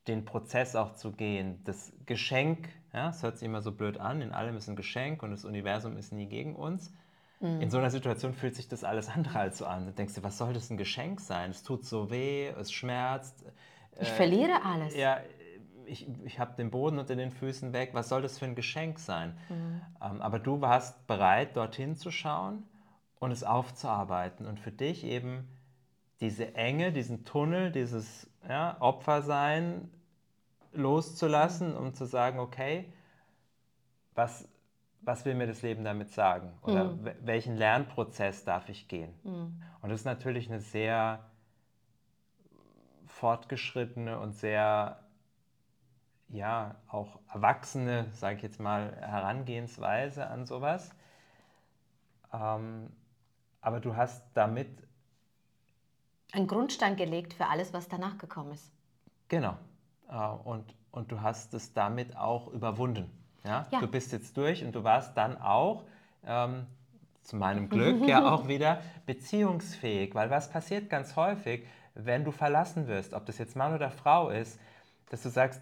den 0.07 0.25
Prozess 0.25 0.75
auch 0.75 0.93
zu 0.93 1.12
gehen, 1.12 1.62
das 1.65 1.93
Geschenk 2.05 2.69
ja, 2.93 3.09
es 3.09 3.21
hört 3.21 3.38
sich 3.38 3.45
immer 3.45 3.62
so 3.62 3.71
blöd 3.71 3.99
an, 3.99 4.21
in 4.21 4.31
allem 4.31 4.57
ist 4.57 4.67
ein 4.67 4.75
Geschenk 4.75 5.21
und 5.21 5.31
das 5.31 5.45
Universum 5.45 5.97
ist 5.97 6.12
nie 6.12 6.25
gegen 6.25 6.55
uns. 6.55 6.93
Mhm. 7.39 7.62
In 7.62 7.69
so 7.69 7.77
einer 7.77 7.91
Situation 7.91 8.33
fühlt 8.33 8.55
sich 8.55 8.67
das 8.67 8.83
alles 8.83 9.09
andere 9.09 9.39
als 9.39 9.59
so 9.59 9.65
an. 9.65 9.85
Du 9.85 9.91
denkst 9.91 10.15
dir, 10.15 10.23
was 10.23 10.38
soll 10.38 10.53
das 10.53 10.69
ein 10.69 10.77
Geschenk 10.77 11.19
sein? 11.19 11.51
Es 11.51 11.63
tut 11.63 11.85
so 11.85 12.09
weh, 12.09 12.47
es 12.47 12.71
schmerzt. 12.71 13.45
Ich 13.99 14.09
äh, 14.09 14.12
verliere 14.12 14.63
alles. 14.63 14.95
Ja, 14.95 15.19
ich, 15.85 16.07
ich 16.25 16.39
habe 16.39 16.55
den 16.55 16.71
Boden 16.71 16.99
unter 16.99 17.15
den 17.15 17.31
Füßen 17.31 17.73
weg. 17.73 17.91
Was 17.93 18.09
soll 18.09 18.21
das 18.21 18.39
für 18.39 18.45
ein 18.45 18.55
Geschenk 18.55 18.99
sein? 18.99 19.38
Mhm. 19.49 19.81
Ähm, 20.01 20.21
aber 20.21 20.39
du 20.39 20.62
warst 20.62 21.05
bereit, 21.07 21.55
dorthin 21.55 21.95
zu 21.95 22.12
schauen 22.12 22.63
und 23.19 23.31
es 23.31 23.43
aufzuarbeiten 23.43 24.45
und 24.45 24.59
für 24.59 24.71
dich 24.71 25.03
eben 25.03 25.47
diese 26.21 26.55
Enge, 26.55 26.91
diesen 26.91 27.25
Tunnel, 27.25 27.71
dieses 27.71 28.29
ja, 28.47 28.77
Opfersein 28.79 29.89
loszulassen, 30.73 31.75
um 31.75 31.93
zu 31.93 32.05
sagen, 32.05 32.39
okay, 32.39 32.91
was, 34.15 34.47
was 35.01 35.25
will 35.25 35.36
mir 35.36 35.47
das 35.47 35.62
Leben 35.62 35.84
damit 35.84 36.12
sagen? 36.12 36.53
Oder 36.62 36.86
mhm. 36.86 37.12
welchen 37.21 37.55
Lernprozess 37.55 38.43
darf 38.43 38.69
ich 38.69 38.88
gehen? 38.88 39.13
Mhm. 39.23 39.63
Und 39.82 39.89
das 39.89 40.01
ist 40.01 40.05
natürlich 40.05 40.49
eine 40.49 40.60
sehr 40.60 41.25
fortgeschrittene 43.05 44.19
und 44.19 44.34
sehr, 44.34 44.99
ja, 46.27 46.75
auch 46.88 47.19
erwachsene, 47.34 48.08
sage 48.13 48.38
ich 48.38 48.43
jetzt 48.43 48.60
mal, 48.60 48.95
Herangehensweise 48.97 50.27
an 50.27 50.45
sowas. 50.45 50.91
Ähm, 52.34 52.91
aber 53.62 53.79
du 53.79 53.95
hast 53.95 54.23
damit 54.36 54.69
einen 56.32 56.48
Grundstein 56.48 56.96
gelegt 56.96 57.34
für 57.34 57.48
alles, 57.48 57.74
was 57.74 57.88
danach 57.88 58.18
gekommen 58.18 58.52
ist. 58.52 58.72
Genau. 59.28 59.58
Äh, 60.10 60.15
und, 60.15 60.76
und 60.92 61.12
du 61.12 61.22
hast 61.22 61.54
es 61.54 61.74
damit 61.74 62.15
auch 62.15 62.48
überwunden. 62.48 63.10
Ja? 63.44 63.68
Ja. 63.72 63.80
Du 63.80 63.88
bist 63.88 64.12
jetzt 64.12 64.36
durch 64.38 64.63
und 64.63 64.74
du 64.74 64.84
warst 64.84 65.15
dann 65.18 65.39
auch, 65.39 65.84
ähm, 66.26 66.68
zu 67.22 67.36
meinem 67.36 67.70
Glück, 67.70 68.08
ja 68.08 68.32
auch 68.32 68.48
wieder 68.48 68.82
beziehungsfähig. 69.06 70.15
Weil 70.15 70.30
was 70.30 70.50
passiert 70.50 70.89
ganz 70.89 71.15
häufig, 71.15 71.65
wenn 71.94 72.24
du 72.24 72.32
verlassen 72.32 72.88
wirst, 72.88 73.13
ob 73.13 73.26
das 73.26 73.38
jetzt 73.38 73.56
Mann 73.56 73.74
oder 73.74 73.92
Frau 73.92 74.30
ist, 74.30 74.60
dass 75.10 75.24
du 75.24 75.30
sagst, 75.30 75.62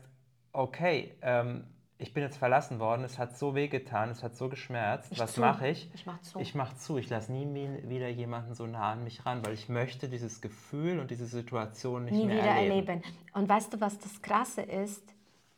okay, 0.54 1.16
ähm, 1.22 1.66
ich 2.00 2.14
bin 2.14 2.24
jetzt 2.24 2.38
verlassen 2.38 2.80
worden, 2.80 3.04
es 3.04 3.18
hat 3.18 3.38
so 3.38 3.56
weh 3.56 3.68
getan, 3.68 4.10
es 4.10 4.22
hat 4.22 4.36
so 4.36 4.50
geschmerzt, 4.50 5.12
Ich 5.12 5.20
was 5.20 5.38
mache 5.38 5.70
ich? 5.70 5.90
Ich 5.96 6.06
mach 6.06 6.22
zu. 6.22 6.40
Ich 6.40 6.54
mache 6.54 6.76
zu, 6.78 6.98
ich 6.98 7.10
lasse 7.10 7.32
nie 7.32 7.48
wieder 7.90 8.08
jemanden 8.08 8.54
so 8.54 8.68
nah 8.68 8.92
an 8.92 9.04
mich 9.04 9.26
ran, 9.26 9.44
weil 9.46 9.54
ich 9.54 9.68
möchte 9.68 10.08
dieses 10.08 10.42
Gefühl 10.42 11.00
und 11.00 11.10
diese 11.10 11.26
Situation 11.26 12.06
nicht 12.06 12.14
nie 12.14 12.26
mehr 12.26 12.38
wieder 12.38 12.52
erleben. 12.52 12.88
erleben. 12.88 13.04
Und 13.34 13.50
weißt 13.50 13.74
du, 13.74 13.82
was 13.82 13.98
das 13.98 14.22
Krasse 14.22 14.62
ist? 14.62 15.04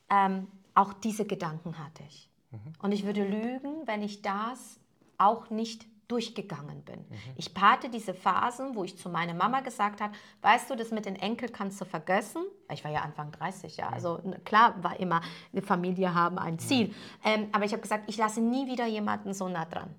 Ähm, 0.09 0.47
auch 0.75 0.93
diese 0.93 1.25
Gedanken 1.25 1.77
hatte 1.77 2.03
ich. 2.07 2.29
Mhm. 2.51 2.73
Und 2.81 2.91
ich 2.93 3.05
würde 3.05 3.23
lügen, 3.25 3.85
wenn 3.85 4.01
ich 4.01 4.21
das 4.21 4.79
auch 5.17 5.49
nicht 5.49 5.87
durchgegangen 6.09 6.81
bin. 6.83 6.99
Mhm. 7.07 7.15
Ich 7.37 7.51
hatte 7.59 7.87
diese 7.89 8.13
Phasen, 8.13 8.75
wo 8.75 8.83
ich 8.83 8.97
zu 8.97 9.09
meiner 9.09 9.33
Mama 9.35 9.61
gesagt 9.61 10.01
habe, 10.01 10.11
weißt 10.41 10.69
du, 10.69 10.75
das 10.75 10.91
mit 10.91 11.05
den 11.05 11.15
Enkel 11.15 11.49
kannst 11.49 11.79
du 11.79 11.85
vergessen. 11.85 12.43
Ich 12.73 12.83
war 12.83 12.91
ja 12.91 13.01
Anfang 13.01 13.31
30, 13.31 13.77
Mhm. 13.77 13.81
ja. 13.81 13.89
Also 13.89 14.17
n- 14.17 14.43
klar 14.43 14.73
war 14.83 14.99
immer, 14.99 15.21
eine 15.53 15.61
Familie 15.61 16.13
haben 16.13 16.37
ein 16.37 16.59
Ziel. 16.59 16.93
Ähm, 17.23 17.47
aber 17.53 17.63
ich 17.65 17.71
habe 17.71 17.81
gesagt, 17.81 18.05
ich 18.07 18.17
lasse 18.17 18.41
nie 18.41 18.67
wieder 18.67 18.87
jemanden 18.87 19.33
so 19.33 19.47
nah 19.47 19.65
dran. 19.65 19.93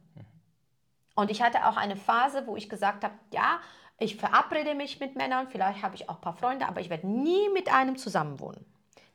Und 1.15 1.31
ich 1.31 1.43
hatte 1.43 1.67
auch 1.67 1.77
eine 1.77 1.97
Phase, 1.97 2.45
wo 2.47 2.57
ich 2.57 2.69
gesagt 2.69 3.05
habe, 3.05 3.15
ja, 3.33 3.61
ich 3.99 4.17
verabrede 4.17 4.75
mich 4.75 4.99
mit 5.01 5.15
Männern, 5.17 5.47
vielleicht 5.49 5.83
habe 5.83 5.95
ich 5.95 6.09
auch 6.09 6.17
ein 6.17 6.21
paar 6.21 6.37
Freunde, 6.37 6.67
aber 6.67 6.81
ich 6.81 6.91
werde 6.91 7.07
nie 7.07 7.49
mit 7.53 7.71
einem 7.73 7.97
zusammenwohnen. 7.97 8.65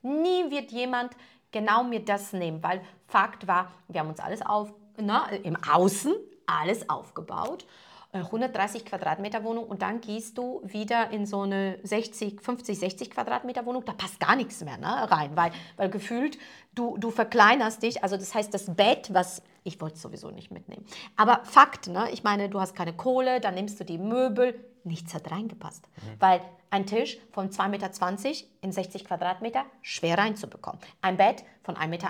Nie 0.01 0.49
wird 0.51 0.71
jemand 0.71 1.13
genau 1.51 1.83
mir 1.83 2.03
das 2.05 2.31
nehmen, 2.31 2.61
weil 2.63 2.81
Fakt 3.07 3.47
war, 3.47 3.71
wir 3.87 3.99
haben 4.01 4.09
uns 4.09 4.19
alles 4.19 4.41
auf, 4.43 4.71
na, 4.97 5.27
im 5.29 5.57
Außen 5.69 6.13
alles 6.47 6.89
aufgebaut. 6.89 7.65
äh, 8.15 8.19
130 8.19 8.85
Quadratmeter 8.85 9.43
Wohnung 9.43 9.65
und 9.65 9.81
dann 9.81 9.99
gehst 9.99 10.37
du 10.37 10.61
wieder 10.63 11.11
in 11.11 11.25
so 11.25 11.41
eine 11.41 11.77
60, 11.83 12.41
50, 12.41 12.79
60 12.79 13.11
Quadratmeter 13.11 13.65
Wohnung, 13.65 13.83
da 13.85 13.93
passt 13.93 14.19
gar 14.19 14.35
nichts 14.35 14.63
mehr 14.63 14.77
ne, 14.77 15.11
rein, 15.11 15.31
weil, 15.35 15.51
weil 15.75 15.89
gefühlt 15.89 16.37
du, 16.73 16.97
du 16.97 17.11
verkleinerst 17.11 17.83
dich, 17.83 18.03
also 18.03 18.15
das 18.15 18.33
heißt 18.33 18.53
das 18.53 18.73
Bett, 18.73 19.13
was 19.13 19.41
ich 19.63 19.81
wollte 19.81 19.95
es 19.95 20.01
sowieso 20.01 20.29
nicht 20.29 20.51
mitnehmen. 20.51 20.85
Aber 21.17 21.41
Fakt, 21.43 21.87
ne, 21.87 22.07
ich 22.11 22.23
meine, 22.23 22.49
du 22.49 22.61
hast 22.61 22.75
keine 22.75 22.93
Kohle, 22.93 23.41
dann 23.41 23.55
nimmst 23.55 23.79
du 23.79 23.83
die 23.83 23.97
Möbel, 23.97 24.63
nichts 24.83 25.13
hat 25.13 25.31
reingepasst, 25.31 25.89
weil 26.19 26.41
ein 26.69 26.85
Tisch 26.85 27.17
von 27.31 27.49
2,20 27.49 27.69
Meter 27.69 27.89
in 28.61 28.71
60 28.71 29.05
Quadratmeter 29.05 29.65
schwer 29.81 30.17
reinzubekommen. 30.17 30.79
Ein 31.01 31.17
Bett 31.17 31.43
von 31.63 31.75
1,80 31.75 31.87
Meter 31.87 32.09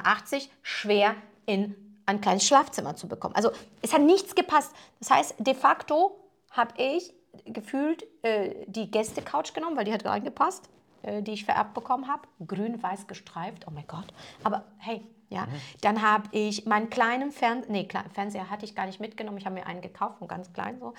schwer 0.62 1.16
in 1.46 1.76
ein 2.06 2.22
kleines 2.22 2.46
Schlafzimmer 2.46 2.96
zu 2.96 3.08
bekommen. 3.08 3.36
Also 3.36 3.52
es 3.82 3.94
hat 3.94 4.02
nichts 4.02 4.36
gepasst. 4.36 4.74
Das 5.00 5.10
heißt, 5.10 5.36
de 5.40 5.54
facto 5.54 6.16
habe 6.52 6.74
ich 6.78 7.14
gefühlt 7.46 8.06
äh, 8.24 8.66
die 8.68 8.90
Gäste-Couch 8.90 9.54
genommen, 9.54 9.76
weil 9.76 9.86
die 9.86 9.94
hat 9.94 10.06
reingepasst, 10.06 10.70
äh, 11.04 11.22
die 11.22 11.34
ich 11.34 11.46
vererbt 11.46 11.74
bekommen 11.74 12.08
habe. 12.08 12.28
Grün-weiß 12.46 13.08
gestreift, 13.08 13.66
oh 13.68 13.72
mein 13.72 13.88
Gott. 13.88 14.08
Aber 14.44 14.64
hey, 14.78 15.04
ja. 15.30 15.48
Dann 15.82 16.02
habe 16.02 16.30
ich 16.32 16.66
meinen 16.66 16.90
kleinen 16.90 17.32
Fernseher, 17.32 17.72
nee, 17.72 17.88
Fernseher 18.14 18.50
hatte 18.50 18.66
ich 18.66 18.76
gar 18.76 18.86
nicht 18.86 19.00
mitgenommen. 19.00 19.38
Ich 19.38 19.46
habe 19.46 19.56
mir 19.56 19.66
einen 19.66 19.82
gekauft, 19.82 20.22
und 20.22 20.28
ganz 20.28 20.54
klein 20.54 20.80
so. 20.80 20.94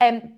Ähm, 0.00 0.32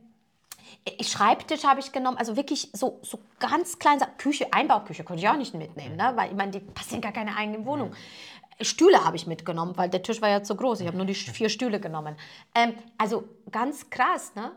Schreibtisch 1.00 1.64
habe 1.64 1.80
ich 1.80 1.92
genommen, 1.92 2.18
also 2.18 2.36
wirklich 2.36 2.70
so, 2.72 2.98
so 3.02 3.18
ganz 3.38 3.78
klein. 3.78 3.98
Küche, 4.18 4.52
Einbauküche 4.52 5.04
konnte 5.04 5.22
ich 5.22 5.28
auch 5.28 5.36
nicht 5.36 5.54
mitnehmen, 5.54 5.96
ne? 5.96 6.12
weil 6.14 6.30
ich 6.30 6.36
meine, 6.36 6.50
die 6.50 6.60
passen 6.60 7.00
gar 7.00 7.12
keine 7.12 7.36
eigene 7.36 7.64
Wohnung. 7.64 7.92
Stühle 8.60 9.04
habe 9.04 9.16
ich 9.16 9.26
mitgenommen, 9.26 9.76
weil 9.76 9.88
der 9.88 10.02
Tisch 10.02 10.20
war 10.20 10.28
ja 10.28 10.42
zu 10.42 10.56
groß. 10.56 10.80
Ich 10.80 10.86
habe 10.86 10.96
nur 10.96 11.06
die 11.06 11.14
vier 11.14 11.48
Stühle 11.48 11.80
genommen. 11.80 12.16
Ähm, 12.54 12.74
also 12.96 13.24
ganz 13.50 13.88
krass, 13.90 14.34
ne? 14.34 14.52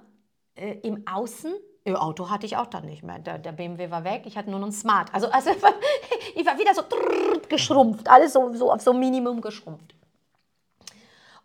Äh, 0.55 0.79
Im 0.79 1.07
Außen, 1.07 1.53
äh, 1.85 1.93
Auto 1.93 2.29
hatte 2.29 2.45
ich 2.45 2.57
auch 2.57 2.67
dann 2.67 2.85
nicht 2.85 3.03
mehr. 3.03 3.19
Der, 3.19 3.37
der 3.37 3.51
BMW 3.51 3.91
war 3.91 4.03
weg, 4.03 4.23
ich 4.25 4.37
hatte 4.37 4.49
nur 4.49 4.59
noch 4.59 4.67
ein 4.67 4.73
Smart. 4.73 5.13
Also, 5.13 5.29
also 5.29 5.51
ich 6.35 6.45
war 6.45 6.57
wieder 6.57 6.73
so 6.73 6.83
geschrumpft, 7.47 8.09
alles 8.09 8.33
so, 8.33 8.53
so 8.53 8.71
auf 8.71 8.81
so 8.81 8.93
Minimum 8.93 9.41
geschrumpft. 9.41 9.95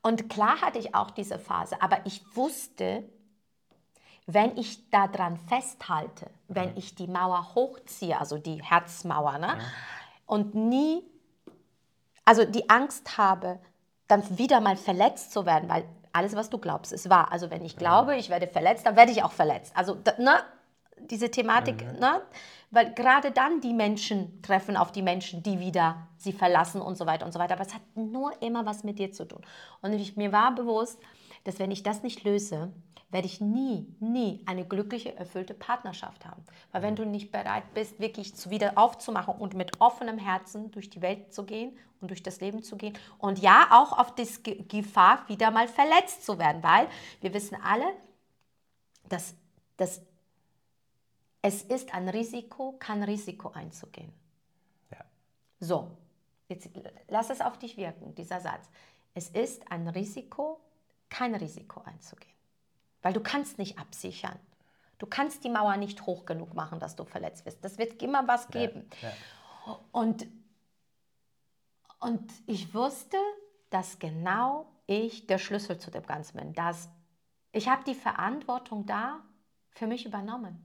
Und 0.03 0.31
klar 0.31 0.61
hatte 0.61 0.79
ich 0.79 0.95
auch 0.95 1.11
diese 1.11 1.39
Phase, 1.39 1.83
aber 1.83 1.99
ich 2.05 2.23
wusste, 2.37 3.05
wenn 4.27 4.57
ich 4.57 4.89
daran 4.91 5.37
festhalte, 5.37 6.31
wenn 6.49 6.77
ich 6.77 6.95
die 6.95 7.07
Mauer 7.07 7.55
hochziehe, 7.55 8.19
also 8.19 8.39
die 8.39 8.63
Herzmauer, 8.63 9.39
ne, 9.39 9.59
und 10.27 10.55
nie, 10.55 11.03
also 12.27 12.45
die 12.45 12.69
Angst 12.69 13.17
habe, 13.17 13.59
dann 14.09 14.39
wieder 14.39 14.61
mal 14.61 14.77
verletzt 14.77 15.33
zu 15.33 15.47
werden, 15.47 15.71
weil 15.71 15.85
alles, 16.13 16.37
was 16.37 16.51
du 16.51 16.59
glaubst, 16.59 16.93
ist 16.93 17.09
wahr. 17.09 17.33
Also 17.33 17.51
wenn 17.51 17.65
ich 17.65 17.77
glaube, 17.77 18.17
ich 18.17 18.29
werde 18.29 18.47
verletzt, 18.47 18.87
dann 18.87 18.97
werde 18.97 19.13
ich 19.13 19.23
auch 19.23 19.33
verletzt. 19.33 19.73
Also 19.75 19.97
ne, 20.19 20.43
diese 20.99 21.31
Thematik, 21.31 21.83
ne, 22.01 22.23
weil 22.71 22.93
gerade 22.95 23.31
dann 23.31 23.61
die 23.61 23.75
Menschen 23.75 24.43
treffen 24.43 24.77
auf 24.77 24.93
die 24.93 25.03
Menschen, 25.03 25.43
die 25.43 25.61
wieder 25.61 26.09
sie 26.17 26.33
verlassen 26.33 26.81
und 26.81 26.97
so 26.97 27.07
weiter 27.07 27.27
und 27.27 27.33
so 27.33 27.39
weiter. 27.39 27.55
Aber 27.55 27.67
es 27.67 27.75
hat 27.75 27.83
nur 27.95 28.33
immer 28.43 28.67
was 28.67 28.83
mit 28.83 28.99
dir 28.99 29.13
zu 29.13 29.27
tun. 29.27 29.43
Und 29.83 29.93
ich, 29.93 30.17
mir 30.17 30.33
war 30.33 30.55
bewusst, 30.55 30.99
dass 31.45 31.59
wenn 31.59 31.71
ich 31.71 31.83
das 31.83 32.03
nicht 32.03 32.25
löse, 32.25 32.73
werde 33.09 33.27
ich 33.27 33.41
nie, 33.41 33.95
nie 34.01 34.43
eine 34.47 34.67
glückliche, 34.67 35.17
erfüllte 35.17 35.55
Partnerschaft 35.55 36.27
haben. 36.27 36.45
Weil 36.73 36.83
wenn 36.83 36.97
du 36.97 37.07
nicht 37.07 37.31
bereit 37.31 37.73
bist, 37.73 38.01
wirklich 38.01 38.33
wieder 38.51 38.77
aufzumachen 38.77 39.35
und 39.35 39.55
mit 39.55 39.81
offenem 39.81 40.19
Herzen 40.19 40.71
durch 40.73 40.91
die 40.91 41.03
Welt 41.03 41.33
zu 41.33 41.45
gehen 41.45 41.79
und 42.01 42.09
durch 42.11 42.23
das 42.23 42.41
Leben 42.41 42.63
zu 42.63 42.77
gehen 42.77 42.99
und 43.19 43.39
ja, 43.39 43.69
auch 43.71 43.97
auf 43.97 44.15
die 44.15 44.27
Ge- 44.43 44.63
Gefahr, 44.65 45.29
wieder 45.29 45.51
mal 45.51 45.69
verletzt 45.69 46.27
zu 46.27 46.39
werden, 46.39 46.63
weil 46.63 46.89
wir 47.21 47.33
wissen 47.33 47.57
alle, 47.63 47.87
dass, 49.09 49.35
dass 49.77 50.03
es 51.43 51.63
ist 51.63 51.95
ein 51.95 52.09
Risiko, 52.09 52.73
kein 52.81 53.05
Risiko 53.05 53.51
einzugehen. 53.51 54.13
Ja. 54.91 55.05
So, 55.61 55.97
jetzt 56.49 56.69
lass 57.09 57.31
es 57.31 57.41
auf 57.41 57.57
dich 57.57 57.77
wirken, 57.77 58.17
dieser 58.17 58.41
Satz. 58.41 58.69
Es 59.15 59.29
ist 59.29 59.71
ein 59.71 59.87
Risiko, 59.87 60.61
kein 61.09 61.37
Risiko 61.37 61.83
einzugehen. 61.83 62.36
Weil 63.07 63.13
du 63.13 63.21
kannst 63.21 63.59
nicht 63.59 63.79
absichern. 63.79 64.37
Du 64.99 65.07
kannst 65.07 65.45
die 65.45 65.49
Mauer 65.49 65.77
nicht 65.77 66.07
hoch 66.07 66.25
genug 66.27 66.55
machen, 66.55 66.81
dass 66.81 66.97
du 66.97 67.05
verletzt 67.05 67.47
wirst. 67.47 67.65
Das 67.65 67.79
wird 67.79 68.03
immer 68.03 68.27
was 68.27 68.49
geben. 68.49 68.91
Ja. 69.01 69.79
Und, 69.93 70.27
und 72.01 72.33
ich 72.49 72.75
wusste, 72.75 73.17
dass 73.71 74.01
genau 74.01 74.67
ich 74.89 75.29
der 75.29 75.39
Schlüssel 75.39 75.79
zu 75.79 75.93
dem 75.93 76.05
Ganzen 76.05 76.37
bin. 76.37 76.53
Dass 76.53 76.89
ich 77.53 77.69
habe 77.69 77.85
die 77.85 77.95
Verantwortung 77.95 78.87
da 78.87 79.21
für 79.71 79.87
mich 79.87 80.05
übernommen. 80.05 80.61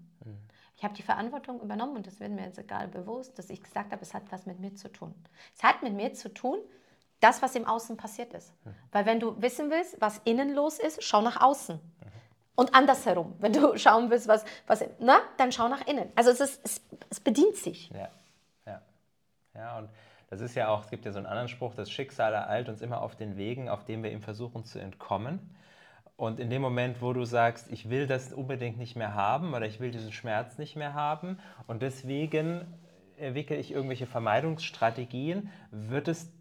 Ich 0.77 0.84
habe 0.84 0.95
die 0.95 1.04
Verantwortung 1.04 1.62
übernommen 1.62 1.95
und 1.95 2.08
das 2.08 2.19
wird 2.19 2.32
mir 2.32 2.45
jetzt 2.45 2.58
egal 2.58 2.88
bewusst, 2.88 3.38
dass 3.38 3.51
ich 3.51 3.62
gesagt 3.62 3.91
habe, 3.91 4.01
es 4.01 4.15
hat 4.15 4.23
was 4.32 4.47
mit 4.47 4.60
mir 4.60 4.73
zu 4.73 4.91
tun. 4.91 5.13
Es 5.56 5.62
hat 5.62 5.84
mit 5.84 5.93
mir 5.93 6.15
zu 6.15 6.34
tun, 6.34 6.58
das, 7.19 7.43
was 7.43 7.54
im 7.54 7.67
Außen 7.67 7.97
passiert 7.97 8.34
ist. 8.34 8.51
Weil 8.91 9.06
wenn 9.06 9.19
du 9.19 9.39
wissen 9.39 9.69
willst, 9.69 10.01
was 10.01 10.19
innen 10.23 10.56
los 10.56 10.80
ist, 10.80 11.04
schau 11.04 11.21
nach 11.21 11.39
außen. 11.39 11.80
Und 12.55 12.73
andersherum, 12.75 13.35
wenn 13.39 13.53
du 13.53 13.77
schauen 13.79 14.09
willst, 14.09 14.27
was, 14.27 14.45
was 14.67 14.83
na, 14.99 15.19
dann 15.37 15.51
schau 15.51 15.67
nach 15.67 15.85
innen. 15.87 16.11
Also 16.15 16.31
es, 16.31 16.39
ist, 16.39 16.61
es, 16.63 16.81
es 17.09 17.19
bedient 17.19 17.55
sich. 17.55 17.89
Ja, 17.89 18.09
ja. 18.65 18.81
Ja, 19.53 19.77
und 19.79 19.89
das 20.29 20.41
ist 20.41 20.55
ja 20.55 20.69
auch, 20.69 20.85
es 20.85 20.89
gibt 20.89 21.05
ja 21.05 21.11
so 21.11 21.17
einen 21.17 21.27
anderen 21.27 21.49
Spruch, 21.49 21.73
das 21.75 21.91
Schicksal 21.91 22.33
ereilt 22.33 22.69
uns 22.69 22.81
immer 22.81 23.01
auf 23.01 23.15
den 23.15 23.35
Wegen, 23.35 23.69
auf 23.69 23.83
denen 23.83 24.03
wir 24.03 24.11
ihm 24.11 24.21
versuchen 24.21 24.63
zu 24.63 24.79
entkommen. 24.79 25.39
Und 26.15 26.39
in 26.39 26.49
dem 26.49 26.61
Moment, 26.61 27.01
wo 27.01 27.13
du 27.13 27.25
sagst, 27.25 27.71
ich 27.71 27.89
will 27.89 28.05
das 28.05 28.31
unbedingt 28.31 28.77
nicht 28.77 28.95
mehr 28.95 29.15
haben 29.15 29.53
oder 29.53 29.65
ich 29.65 29.79
will 29.79 29.91
diesen 29.91 30.11
Schmerz 30.11 30.57
nicht 30.57 30.75
mehr 30.75 30.93
haben 30.93 31.39
und 31.67 31.81
deswegen 31.81 32.61
entwickle 33.17 33.57
ich 33.57 33.71
irgendwelche 33.71 34.05
Vermeidungsstrategien, 34.05 35.49
wird 35.71 36.07
es 36.07 36.31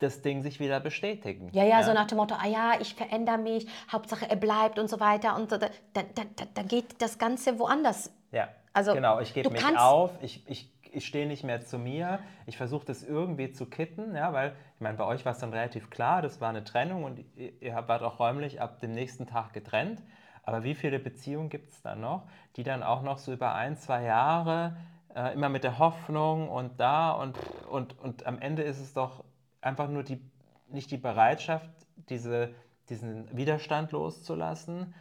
das 0.00 0.22
Ding 0.22 0.42
sich 0.42 0.58
wieder 0.60 0.80
bestätigen. 0.80 1.50
Ja, 1.52 1.64
ja, 1.64 1.82
so 1.82 1.92
nach 1.92 2.06
dem 2.06 2.16
Motto, 2.18 2.34
ah 2.34 2.48
ja, 2.48 2.72
ich 2.80 2.94
verändere 2.94 3.38
mich, 3.38 3.66
Hauptsache 3.92 4.28
er 4.28 4.36
bleibt 4.36 4.78
und 4.78 4.88
so 4.88 4.98
weiter. 4.98 5.36
Und 5.36 5.50
so, 5.50 5.58
da, 5.58 5.68
da, 5.92 6.02
da, 6.14 6.22
da 6.52 6.62
geht 6.62 7.00
das 7.00 7.18
Ganze 7.18 7.58
woanders. 7.58 8.12
Ja, 8.32 8.48
Also, 8.72 8.94
genau. 8.94 9.20
Ich 9.20 9.34
gebe 9.34 9.50
mich 9.50 9.64
auf, 9.78 10.10
ich, 10.22 10.42
ich, 10.48 10.72
ich 10.92 11.06
stehe 11.06 11.26
nicht 11.26 11.44
mehr 11.44 11.60
zu 11.60 11.78
mir. 11.78 12.18
Ich 12.46 12.56
versuche 12.56 12.86
das 12.86 13.02
irgendwie 13.02 13.52
zu 13.52 13.66
kitten, 13.66 14.14
ja, 14.16 14.32
weil 14.32 14.52
ich 14.74 14.80
meine, 14.80 14.96
bei 14.96 15.04
euch 15.04 15.24
war 15.24 15.32
es 15.32 15.38
dann 15.38 15.52
relativ 15.52 15.90
klar, 15.90 16.22
das 16.22 16.40
war 16.40 16.48
eine 16.48 16.64
Trennung 16.64 17.04
und 17.04 17.24
ihr, 17.36 17.52
ihr 17.60 17.74
wart 17.86 18.02
auch 18.02 18.18
räumlich 18.18 18.60
ab 18.60 18.80
dem 18.80 18.92
nächsten 18.92 19.26
Tag 19.26 19.52
getrennt. 19.52 20.02
Aber 20.42 20.64
wie 20.64 20.74
viele 20.74 20.98
Beziehungen 20.98 21.50
gibt 21.50 21.70
es 21.70 21.82
dann 21.82 22.00
noch, 22.00 22.22
die 22.56 22.62
dann 22.62 22.82
auch 22.82 23.02
noch 23.02 23.18
so 23.18 23.32
über 23.32 23.54
ein, 23.54 23.76
zwei 23.76 24.02
Jahre 24.04 24.76
äh, 25.14 25.34
immer 25.34 25.48
mit 25.48 25.64
der 25.64 25.78
Hoffnung 25.78 26.48
und 26.48 26.80
da 26.80 27.10
und, 27.12 27.36
und, 27.70 27.98
und 27.98 28.26
am 28.26 28.38
Ende 28.38 28.62
ist 28.62 28.80
es 28.80 28.94
doch 28.94 29.24
einfach 29.60 29.88
nur 29.88 30.02
die, 30.02 30.20
nicht 30.68 30.90
die 30.90 30.96
Bereitschaft, 30.96 31.70
diese, 32.08 32.54
diesen 32.88 33.34
Widerstand 33.36 33.92
loszulassen 33.92 34.94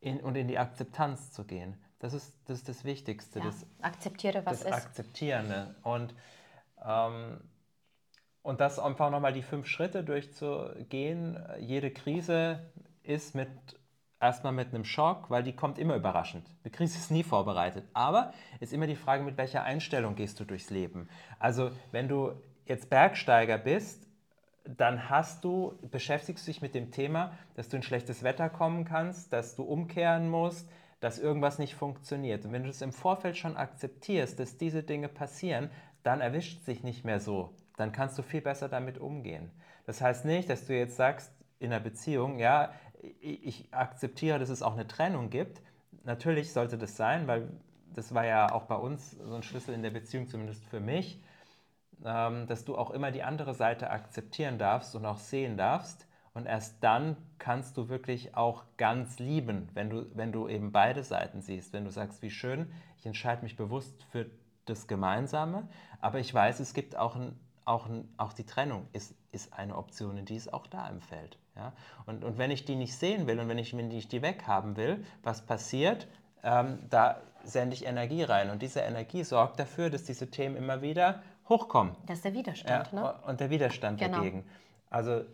in, 0.00 0.20
und 0.20 0.36
in 0.36 0.48
die 0.48 0.58
Akzeptanz 0.58 1.32
zu 1.32 1.44
gehen. 1.44 1.76
Das 1.98 2.12
ist 2.12 2.38
das, 2.46 2.58
ist 2.58 2.68
das 2.68 2.84
Wichtigste, 2.84 3.40
Ja, 3.40 3.46
das, 3.46 3.66
akzeptiere, 3.82 4.46
was 4.46 4.60
das 4.60 4.68
ist. 4.68 4.86
Akzeptierende. 4.86 5.74
Und, 5.82 6.14
ähm, 6.84 7.40
und 8.42 8.60
das 8.60 8.78
einfach 8.78 9.10
nochmal 9.10 9.32
die 9.32 9.42
fünf 9.42 9.66
Schritte 9.66 10.04
durchzugehen. 10.04 11.44
Jede 11.58 11.90
Krise 11.90 12.70
ist 13.02 13.34
mit 13.34 13.48
erstmal 14.20 14.52
mit 14.52 14.68
einem 14.68 14.84
Schock, 14.84 15.30
weil 15.30 15.42
die 15.42 15.54
kommt 15.54 15.78
immer 15.78 15.96
überraschend. 15.96 16.48
Eine 16.62 16.70
Krise 16.70 16.98
ist 16.98 17.10
nie 17.10 17.22
vorbereitet. 17.22 17.88
Aber 17.94 18.32
ist 18.60 18.72
immer 18.72 18.86
die 18.86 18.96
Frage, 18.96 19.24
mit 19.24 19.36
welcher 19.36 19.62
Einstellung 19.62 20.14
gehst 20.14 20.38
du 20.40 20.44
durchs 20.44 20.70
Leben. 20.70 21.08
Also 21.38 21.70
wenn 21.92 22.08
du 22.08 22.32
jetzt 22.68 22.90
Bergsteiger 22.90 23.58
bist, 23.58 24.06
dann 24.64 25.08
hast 25.08 25.44
du, 25.44 25.78
beschäftigst 25.90 26.46
du 26.46 26.50
dich 26.50 26.62
mit 26.62 26.74
dem 26.74 26.90
Thema, 26.90 27.32
dass 27.54 27.68
du 27.68 27.76
in 27.76 27.82
schlechtes 27.82 28.22
Wetter 28.22 28.50
kommen 28.50 28.84
kannst, 28.84 29.32
dass 29.32 29.56
du 29.56 29.62
umkehren 29.62 30.28
musst, 30.28 30.68
dass 31.00 31.18
irgendwas 31.18 31.58
nicht 31.58 31.74
funktioniert. 31.74 32.44
Und 32.44 32.52
wenn 32.52 32.64
du 32.64 32.68
es 32.68 32.82
im 32.82 32.92
Vorfeld 32.92 33.36
schon 33.36 33.56
akzeptierst, 33.56 34.38
dass 34.38 34.58
diese 34.58 34.82
Dinge 34.82 35.08
passieren, 35.08 35.70
dann 36.02 36.20
erwischt 36.20 36.64
sich 36.64 36.82
nicht 36.82 37.04
mehr 37.04 37.20
so. 37.20 37.54
Dann 37.76 37.92
kannst 37.92 38.18
du 38.18 38.22
viel 38.22 38.40
besser 38.40 38.68
damit 38.68 38.98
umgehen. 38.98 39.50
Das 39.86 40.00
heißt 40.00 40.24
nicht, 40.24 40.50
dass 40.50 40.66
du 40.66 40.76
jetzt 40.76 40.96
sagst 40.96 41.32
in 41.60 41.72
einer 41.72 41.82
Beziehung, 41.82 42.38
ja, 42.38 42.72
ich 43.20 43.68
akzeptiere, 43.70 44.38
dass 44.38 44.48
es 44.48 44.62
auch 44.62 44.74
eine 44.74 44.86
Trennung 44.86 45.30
gibt. 45.30 45.62
Natürlich 46.04 46.52
sollte 46.52 46.76
das 46.76 46.96
sein, 46.96 47.26
weil 47.26 47.48
das 47.94 48.12
war 48.14 48.26
ja 48.26 48.52
auch 48.52 48.64
bei 48.64 48.74
uns 48.74 49.12
so 49.12 49.34
ein 49.34 49.42
Schlüssel 49.42 49.74
in 49.74 49.82
der 49.82 49.90
Beziehung, 49.90 50.28
zumindest 50.28 50.64
für 50.64 50.80
mich, 50.80 51.20
dass 52.00 52.64
du 52.64 52.76
auch 52.76 52.90
immer 52.90 53.10
die 53.10 53.22
andere 53.22 53.54
Seite 53.54 53.90
akzeptieren 53.90 54.58
darfst 54.58 54.94
und 54.94 55.04
auch 55.04 55.18
sehen 55.18 55.56
darfst. 55.56 56.06
Und 56.34 56.46
erst 56.46 56.76
dann 56.84 57.16
kannst 57.38 57.76
du 57.76 57.88
wirklich 57.88 58.36
auch 58.36 58.62
ganz 58.76 59.18
lieben, 59.18 59.68
wenn 59.74 59.90
du, 59.90 60.06
wenn 60.14 60.30
du 60.30 60.48
eben 60.48 60.70
beide 60.70 61.02
Seiten 61.02 61.40
siehst. 61.40 61.72
Wenn 61.72 61.84
du 61.84 61.90
sagst, 61.90 62.22
wie 62.22 62.30
schön, 62.30 62.70
ich 62.98 63.06
entscheide 63.06 63.42
mich 63.42 63.56
bewusst 63.56 64.04
für 64.12 64.26
das 64.64 64.86
Gemeinsame, 64.86 65.66
aber 66.00 66.20
ich 66.20 66.32
weiß, 66.32 66.60
es 66.60 66.74
gibt 66.74 66.96
auch, 66.96 67.16
ein, 67.16 67.38
auch, 67.64 67.86
ein, 67.86 68.08
auch 68.18 68.32
die 68.32 68.44
Trennung, 68.44 68.86
ist, 68.92 69.14
ist 69.32 69.52
eine 69.52 69.76
Option, 69.76 70.24
die 70.24 70.36
ist 70.36 70.52
auch 70.52 70.66
da 70.66 70.88
im 70.88 71.00
Feld. 71.00 71.38
Ja? 71.56 71.72
Und, 72.06 72.24
und 72.24 72.38
wenn 72.38 72.50
ich 72.50 72.64
die 72.64 72.76
nicht 72.76 72.94
sehen 72.94 73.26
will 73.26 73.40
und 73.40 73.48
wenn 73.48 73.58
ich, 73.58 73.76
wenn 73.76 73.90
ich 73.90 74.08
die 74.08 74.22
weghaben 74.22 74.76
will, 74.76 75.04
was 75.22 75.44
passiert? 75.44 76.06
Ähm, 76.44 76.78
da 76.88 77.20
sende 77.42 77.74
ich 77.74 77.84
Energie 77.84 78.22
rein 78.22 78.50
und 78.50 78.62
diese 78.62 78.80
Energie 78.80 79.24
sorgt 79.24 79.58
dafür, 79.58 79.90
dass 79.90 80.04
diese 80.04 80.30
Themen 80.30 80.56
immer 80.56 80.82
wieder 80.82 81.22
hochkommen. 81.48 81.96
Das 82.06 82.18
ist 82.18 82.24
der 82.24 82.34
Widerstand, 82.34 82.92
ja, 82.92 83.00
ne? 83.00 83.14
Und 83.26 83.40
der 83.40 83.50
Widerstand 83.50 83.98
genau. 83.98 84.18
dagegen. 84.18 84.44
Also 84.90 85.24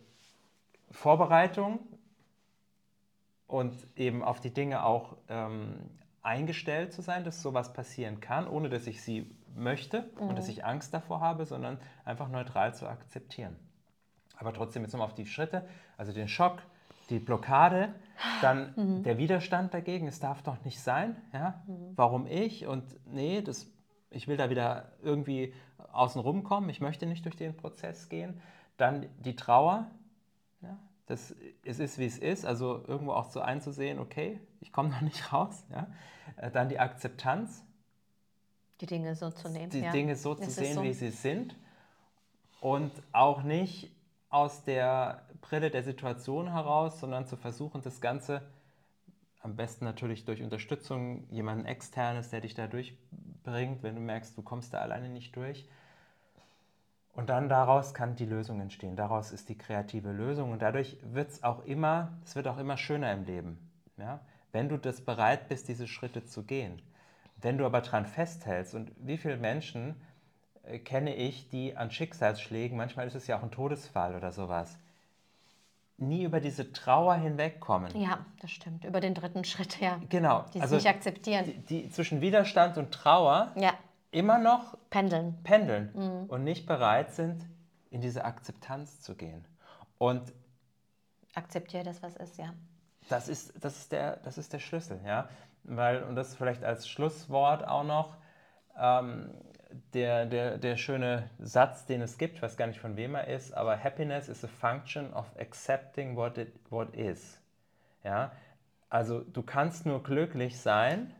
Vorbereitung 0.90 1.80
und 3.46 3.74
eben 3.96 4.22
auf 4.22 4.40
die 4.40 4.52
Dinge 4.52 4.84
auch 4.84 5.16
ähm, 5.28 5.90
eingestellt 6.22 6.92
zu 6.92 7.02
sein, 7.02 7.24
dass 7.24 7.42
sowas 7.42 7.72
passieren 7.72 8.20
kann, 8.20 8.48
ohne 8.48 8.68
dass 8.68 8.86
ich 8.86 9.02
sie 9.02 9.30
möchte 9.54 10.10
mhm. 10.18 10.28
und 10.28 10.38
dass 10.38 10.48
ich 10.48 10.64
Angst 10.64 10.94
davor 10.94 11.20
habe, 11.20 11.44
sondern 11.44 11.78
einfach 12.04 12.28
neutral 12.28 12.74
zu 12.74 12.88
akzeptieren. 12.88 13.56
Aber 14.36 14.52
trotzdem 14.52 14.82
jetzt 14.82 14.92
nochmal 14.92 15.06
auf 15.06 15.14
die 15.14 15.26
Schritte, 15.26 15.66
also 15.96 16.12
den 16.12 16.28
Schock, 16.28 16.62
die 17.10 17.18
Blockade, 17.18 17.94
dann 18.40 18.72
mhm. 18.76 19.02
der 19.02 19.18
Widerstand 19.18 19.74
dagegen, 19.74 20.08
es 20.08 20.18
darf 20.20 20.42
doch 20.42 20.64
nicht 20.64 20.80
sein, 20.80 21.16
ja? 21.32 21.62
Mhm. 21.66 21.92
warum 21.96 22.26
ich 22.26 22.66
und 22.66 22.84
nee, 23.06 23.42
das, 23.42 23.70
ich 24.10 24.26
will 24.26 24.36
da 24.36 24.50
wieder 24.50 24.92
irgendwie 25.02 25.52
außen 25.94 26.20
rumkommen, 26.20 26.70
ich 26.70 26.80
möchte 26.80 27.06
nicht 27.06 27.24
durch 27.24 27.36
den 27.36 27.56
Prozess 27.56 28.08
gehen. 28.08 28.40
Dann 28.76 29.06
die 29.20 29.36
Trauer, 29.36 29.90
ja, 30.60 30.76
das, 31.06 31.34
es 31.64 31.78
ist 31.78 31.98
wie 31.98 32.06
es 32.06 32.18
ist, 32.18 32.44
also 32.44 32.84
irgendwo 32.86 33.12
auch 33.12 33.30
so 33.30 33.40
einzusehen, 33.40 33.98
okay, 33.98 34.40
ich 34.60 34.72
komme 34.72 34.88
noch 34.90 35.00
nicht 35.00 35.32
raus. 35.32 35.64
Ja. 35.70 35.86
Äh, 36.36 36.50
dann 36.50 36.68
die 36.68 36.78
Akzeptanz. 36.78 37.64
Die 38.80 38.86
Dinge 38.86 39.14
so 39.14 39.30
zu 39.30 39.48
nehmen. 39.48 39.70
Die 39.70 39.80
ja. 39.80 39.92
Dinge 39.92 40.16
so 40.16 40.34
zu 40.34 40.50
sehen, 40.50 40.74
so. 40.74 40.82
wie 40.82 40.92
sie 40.92 41.10
sind. 41.10 41.56
Und 42.60 42.92
auch 43.12 43.42
nicht 43.42 43.92
aus 44.30 44.64
der 44.64 45.28
Brille 45.42 45.70
der 45.70 45.84
Situation 45.84 46.50
heraus, 46.50 46.98
sondern 46.98 47.26
zu 47.26 47.36
versuchen, 47.36 47.82
das 47.82 48.00
Ganze 48.00 48.42
am 49.44 49.56
besten 49.56 49.84
natürlich 49.84 50.24
durch 50.24 50.42
Unterstützung, 50.42 51.28
jemanden 51.30 51.66
externes, 51.66 52.30
der 52.30 52.40
dich 52.40 52.54
da 52.54 52.66
durchbringt, 52.66 53.82
wenn 53.82 53.94
du 53.94 54.00
merkst, 54.00 54.36
du 54.38 54.42
kommst 54.42 54.72
da 54.72 54.78
alleine 54.78 55.10
nicht 55.10 55.36
durch, 55.36 55.68
und 57.14 57.30
dann 57.30 57.48
daraus 57.48 57.94
kann 57.94 58.16
die 58.16 58.26
Lösung 58.26 58.60
entstehen. 58.60 58.96
Daraus 58.96 59.30
ist 59.30 59.48
die 59.48 59.56
kreative 59.56 60.10
Lösung. 60.10 60.50
Und 60.50 60.62
dadurch 60.62 60.96
wird 61.02 61.30
es 61.30 61.44
auch 61.44 61.64
immer, 61.64 62.12
es 62.24 62.34
wird 62.34 62.48
auch 62.48 62.58
immer 62.58 62.76
schöner 62.76 63.12
im 63.12 63.24
Leben. 63.24 63.58
Ja? 63.96 64.20
Wenn 64.52 64.68
du 64.68 64.78
das 64.78 65.00
bereit 65.00 65.48
bist, 65.48 65.68
diese 65.68 65.86
Schritte 65.86 66.24
zu 66.24 66.42
gehen. 66.42 66.82
Wenn 67.36 67.58
du 67.58 67.66
aber 67.66 67.80
daran 67.80 68.06
festhältst, 68.06 68.74
und 68.74 68.90
wie 68.96 69.16
viele 69.16 69.36
Menschen 69.36 69.94
äh, 70.64 70.78
kenne 70.78 71.14
ich, 71.14 71.48
die 71.50 71.76
an 71.76 71.90
Schicksalsschlägen, 71.90 72.76
manchmal 72.76 73.06
ist 73.06 73.14
es 73.14 73.26
ja 73.28 73.38
auch 73.38 73.42
ein 73.42 73.50
Todesfall 73.50 74.16
oder 74.16 74.32
sowas, 74.32 74.76
nie 75.98 76.24
über 76.24 76.40
diese 76.40 76.72
Trauer 76.72 77.14
hinwegkommen. 77.14 77.96
Ja, 77.96 78.26
das 78.40 78.50
stimmt. 78.50 78.84
Über 78.84 79.00
den 79.00 79.14
dritten 79.14 79.44
Schritt, 79.44 79.80
ja. 79.80 80.00
Genau. 80.08 80.44
Die 80.52 80.60
also 80.60 80.74
nicht 80.74 80.88
akzeptieren. 80.88 81.44
Die, 81.44 81.82
die, 81.82 81.90
zwischen 81.90 82.20
Widerstand 82.20 82.76
und 82.76 82.90
Trauer 82.90 83.52
ja 83.54 83.74
immer 84.14 84.38
noch 84.38 84.78
pendeln, 84.94 85.42
pendeln 85.42 85.90
mhm. 85.92 86.26
und 86.28 86.44
nicht 86.44 86.66
bereit 86.66 87.10
sind, 87.10 87.44
in 87.90 88.00
diese 88.00 88.24
Akzeptanz 88.24 89.00
zu 89.00 89.16
gehen. 89.16 89.44
Und 89.98 90.32
akzeptiere 91.34 91.82
das, 91.82 92.00
was 92.00 92.14
ist, 92.14 92.38
ja. 92.38 92.54
Das 93.08 93.28
ist, 93.28 93.52
das 93.60 93.76
ist, 93.76 93.90
der, 93.90 94.18
das 94.18 94.38
ist 94.38 94.52
der 94.52 94.60
Schlüssel, 94.60 95.00
ja. 95.04 95.28
Weil, 95.64 96.04
und 96.04 96.14
das 96.14 96.36
vielleicht 96.36 96.62
als 96.62 96.88
Schlusswort 96.88 97.66
auch 97.66 97.82
noch, 97.82 98.16
ähm, 98.78 99.34
der, 99.94 100.26
der, 100.26 100.58
der 100.58 100.76
schöne 100.76 101.28
Satz, 101.40 101.86
den 101.86 102.00
es 102.00 102.16
gibt, 102.16 102.36
ich 102.36 102.42
weiß 102.42 102.56
gar 102.56 102.68
nicht 102.68 102.78
von 102.78 102.96
wem 102.96 103.16
er 103.16 103.26
ist, 103.26 103.52
aber 103.52 103.82
Happiness 103.82 104.28
is 104.28 104.44
a 104.44 104.48
function 104.48 105.12
of 105.12 105.26
accepting 105.40 106.14
what, 106.14 106.38
it, 106.38 106.52
what 106.70 106.94
is. 106.94 107.42
Ja? 108.04 108.30
Also 108.90 109.22
du 109.22 109.42
kannst 109.42 109.86
nur 109.86 110.04
glücklich 110.04 110.60
sein, 110.60 111.12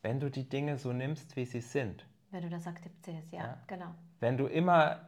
wenn 0.00 0.18
du 0.18 0.30
die 0.30 0.48
Dinge 0.48 0.78
so 0.78 0.94
nimmst, 0.94 1.36
wie 1.36 1.44
sie 1.44 1.60
sind. 1.60 2.06
Wenn 2.32 2.42
du 2.42 2.48
das 2.48 2.66
akzeptierst, 2.66 3.30
ja, 3.30 3.44
ja, 3.44 3.58
genau. 3.66 3.94
Wenn 4.20 4.38
du 4.38 4.46
immer 4.46 5.00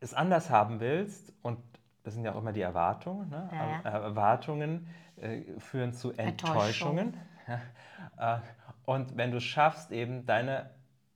es 0.00 0.12
anders 0.12 0.50
haben 0.50 0.78
willst, 0.78 1.32
und 1.42 1.58
das 2.04 2.14
sind 2.14 2.24
ja 2.24 2.34
auch 2.34 2.38
immer 2.38 2.52
die 2.52 2.60
Erwartungen, 2.60 3.30
ne? 3.30 3.48
ja, 3.50 3.70
ja. 3.70 3.98
Erwartungen 3.98 4.86
äh, 5.16 5.42
führen 5.58 5.94
zu 5.94 6.12
Enttäuschungen. 6.12 7.16
äh, 8.18 8.38
und 8.84 9.16
wenn 9.16 9.30
du 9.30 9.38
es 9.38 9.44
schaffst, 9.44 9.90
eben 9.90 10.26
deine 10.26 10.70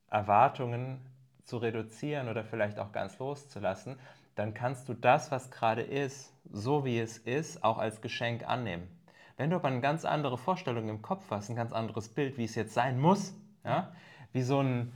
Erwartungen 0.09 1.07
zu 1.45 1.59
reduzieren 1.59 2.29
oder 2.29 2.43
vielleicht 2.43 2.79
auch 2.79 2.91
ganz 2.91 3.19
loszulassen, 3.19 3.99
dann 4.37 4.55
kannst 4.55 4.89
du 4.89 4.95
das, 4.95 5.31
was 5.31 5.51
gerade 5.51 5.83
ist, 5.83 6.33
so 6.51 6.87
wie 6.87 6.99
es 6.99 7.19
ist, 7.19 7.63
auch 7.63 7.77
als 7.77 8.01
Geschenk 8.01 8.49
annehmen. 8.49 8.89
Wenn 9.37 9.51
du 9.51 9.57
aber 9.57 9.69
eine 9.69 9.81
ganz 9.81 10.07
andere 10.07 10.39
Vorstellung 10.39 10.89
im 10.89 11.03
Kopf 11.03 11.31
hast, 11.31 11.51
ein 11.51 11.57
ganz 11.57 11.73
anderes 11.73 12.09
Bild, 12.09 12.39
wie 12.39 12.45
es 12.45 12.55
jetzt 12.55 12.73
sein 12.73 12.99
muss, 12.99 13.35
ja, 13.65 13.93
wie 14.33 14.43
so 14.43 14.61
ein 14.61 14.93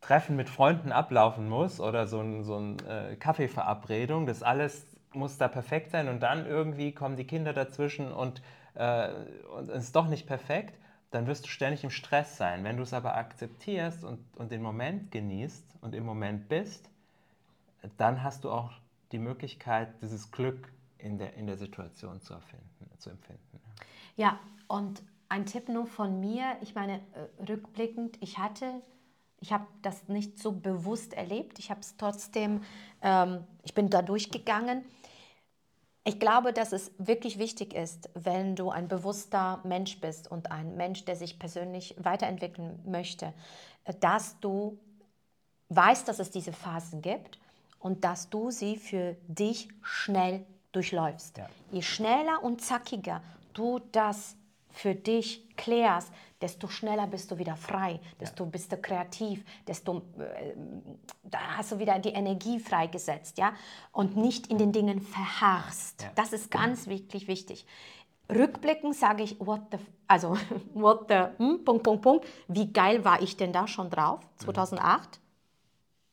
Treffen 0.00 0.36
mit 0.36 0.48
Freunden 0.48 0.92
ablaufen 0.92 1.48
muss 1.48 1.80
oder 1.80 2.06
so 2.06 2.20
ein, 2.20 2.42
so 2.42 2.56
ein 2.56 2.78
äh, 2.86 3.16
Kaffeeverabredung, 3.16 4.26
das 4.26 4.42
alles 4.42 4.86
muss 5.12 5.38
da 5.38 5.48
perfekt 5.48 5.90
sein 5.90 6.08
und 6.08 6.20
dann 6.20 6.46
irgendwie 6.46 6.92
kommen 6.92 7.16
die 7.16 7.26
Kinder 7.26 7.52
dazwischen 7.52 8.12
und, 8.12 8.42
äh, 8.74 9.08
und 9.56 9.68
es 9.68 9.84
ist 9.84 9.96
doch 9.96 10.06
nicht 10.06 10.26
perfekt, 10.26 10.78
dann 11.10 11.26
wirst 11.26 11.44
du 11.44 11.48
ständig 11.48 11.82
im 11.84 11.90
Stress 11.90 12.36
sein. 12.36 12.62
Wenn 12.64 12.76
du 12.76 12.84
es 12.84 12.92
aber 12.92 13.16
akzeptierst 13.16 14.04
und, 14.04 14.20
und 14.36 14.52
den 14.52 14.62
Moment 14.62 15.10
genießt 15.10 15.76
und 15.80 15.94
im 15.94 16.04
Moment 16.04 16.48
bist, 16.48 16.88
dann 17.96 18.22
hast 18.22 18.44
du 18.44 18.50
auch 18.50 18.72
die 19.12 19.18
Möglichkeit, 19.18 19.88
dieses 20.00 20.30
Glück 20.30 20.72
in 20.98 21.18
der, 21.18 21.34
in 21.34 21.46
der 21.46 21.56
Situation 21.56 22.20
zu, 22.20 22.34
erfinden, 22.34 22.90
zu 22.98 23.10
empfinden. 23.10 23.60
Ja, 24.16 24.38
und 24.68 25.02
ein 25.28 25.46
Tipp 25.46 25.68
nur 25.68 25.86
von 25.86 26.20
mir, 26.20 26.56
ich 26.60 26.74
meine, 26.74 27.00
äh, 27.14 27.42
rückblickend, 27.50 28.18
ich 28.20 28.38
hatte 28.38 28.82
ich 29.40 29.52
habe 29.52 29.66
das 29.82 30.08
nicht 30.08 30.38
so 30.38 30.52
bewusst 30.52 31.14
erlebt. 31.14 31.58
Ich 31.58 31.70
habe 31.70 31.80
es 31.80 31.96
trotzdem, 31.96 32.62
ähm, 33.02 33.44
ich 33.62 33.74
bin 33.74 33.88
da 33.88 34.02
durchgegangen. 34.02 34.84
Ich 36.04 36.20
glaube, 36.20 36.52
dass 36.52 36.72
es 36.72 36.92
wirklich 36.98 37.38
wichtig 37.38 37.74
ist, 37.74 38.10
wenn 38.14 38.56
du 38.56 38.70
ein 38.70 38.88
bewusster 38.88 39.60
Mensch 39.64 40.00
bist 40.00 40.30
und 40.30 40.50
ein 40.50 40.76
Mensch, 40.76 41.04
der 41.04 41.16
sich 41.16 41.38
persönlich 41.38 41.94
weiterentwickeln 41.98 42.80
möchte, 42.86 43.32
dass 44.00 44.38
du 44.40 44.78
weißt, 45.68 46.08
dass 46.08 46.18
es 46.18 46.30
diese 46.30 46.52
Phasen 46.52 47.00
gibt 47.00 47.38
und 47.78 48.04
dass 48.04 48.28
du 48.28 48.50
sie 48.50 48.76
für 48.76 49.16
dich 49.28 49.68
schnell 49.82 50.44
durchläufst. 50.72 51.38
Ja. 51.38 51.48
Je 51.70 51.82
schneller 51.82 52.42
und 52.42 52.62
zackiger 52.62 53.22
du 53.54 53.80
das 53.92 54.36
für 54.70 54.94
dich 54.94 55.56
klärst, 55.56 56.12
desto 56.40 56.68
schneller 56.68 57.06
bist 57.06 57.30
du 57.30 57.38
wieder 57.38 57.56
frei, 57.56 58.00
desto 58.18 58.44
ja. 58.44 58.50
bist 58.50 58.72
du 58.72 58.76
kreativ, 58.78 59.44
desto 59.66 59.98
äh, 60.18 60.54
da 61.22 61.38
hast 61.58 61.72
du 61.72 61.78
wieder 61.78 61.98
die 61.98 62.10
Energie 62.10 62.58
freigesetzt, 62.58 63.38
ja, 63.38 63.52
und 63.92 64.16
nicht 64.16 64.46
in 64.46 64.58
den 64.58 64.72
Dingen 64.72 65.00
verharrst. 65.00 66.02
Ja. 66.02 66.10
Das 66.14 66.32
ist 66.32 66.50
ganz 66.50 66.86
wirklich 66.86 67.28
wichtig. 67.28 67.66
Rückblickend 68.30 68.94
sage 68.94 69.22
ich, 69.22 69.38
what 69.40 69.62
the, 69.72 69.78
also 70.06 70.36
what 70.74 71.06
the, 71.08 71.26
hm, 71.36 71.64
Punkt, 71.64 71.82
Punkt, 71.82 72.02
Punkt, 72.02 72.26
wie 72.48 72.72
geil 72.72 73.04
war 73.04 73.20
ich 73.20 73.36
denn 73.36 73.52
da 73.52 73.66
schon 73.66 73.90
drauf, 73.90 74.20
2008? 74.36 75.20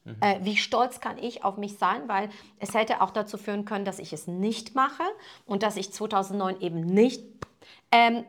Mhm. 0.04 0.15
Äh, 0.22 0.39
wie 0.41 0.58
stolz 0.58 1.00
kann 1.00 1.17
ich 1.17 1.43
auf 1.43 1.58
mich 1.58 1.78
sein, 1.78 2.08
weil 2.08 2.30
es 2.60 2.74
hätte 2.74 3.02
auch 3.02 3.12
dazu 3.12 3.38
führen 3.38 3.65
können, 3.65 3.86
dass 3.86 4.00
ich 4.00 4.13
es 4.13 4.28
nicht 4.28 4.74
mache 4.74 5.04
und 5.46 5.63
dass 5.63 5.78
ich 5.78 5.93
2009 5.93 6.62
eben 6.62 6.82
nicht 6.82 7.24
ähm, 7.91 8.26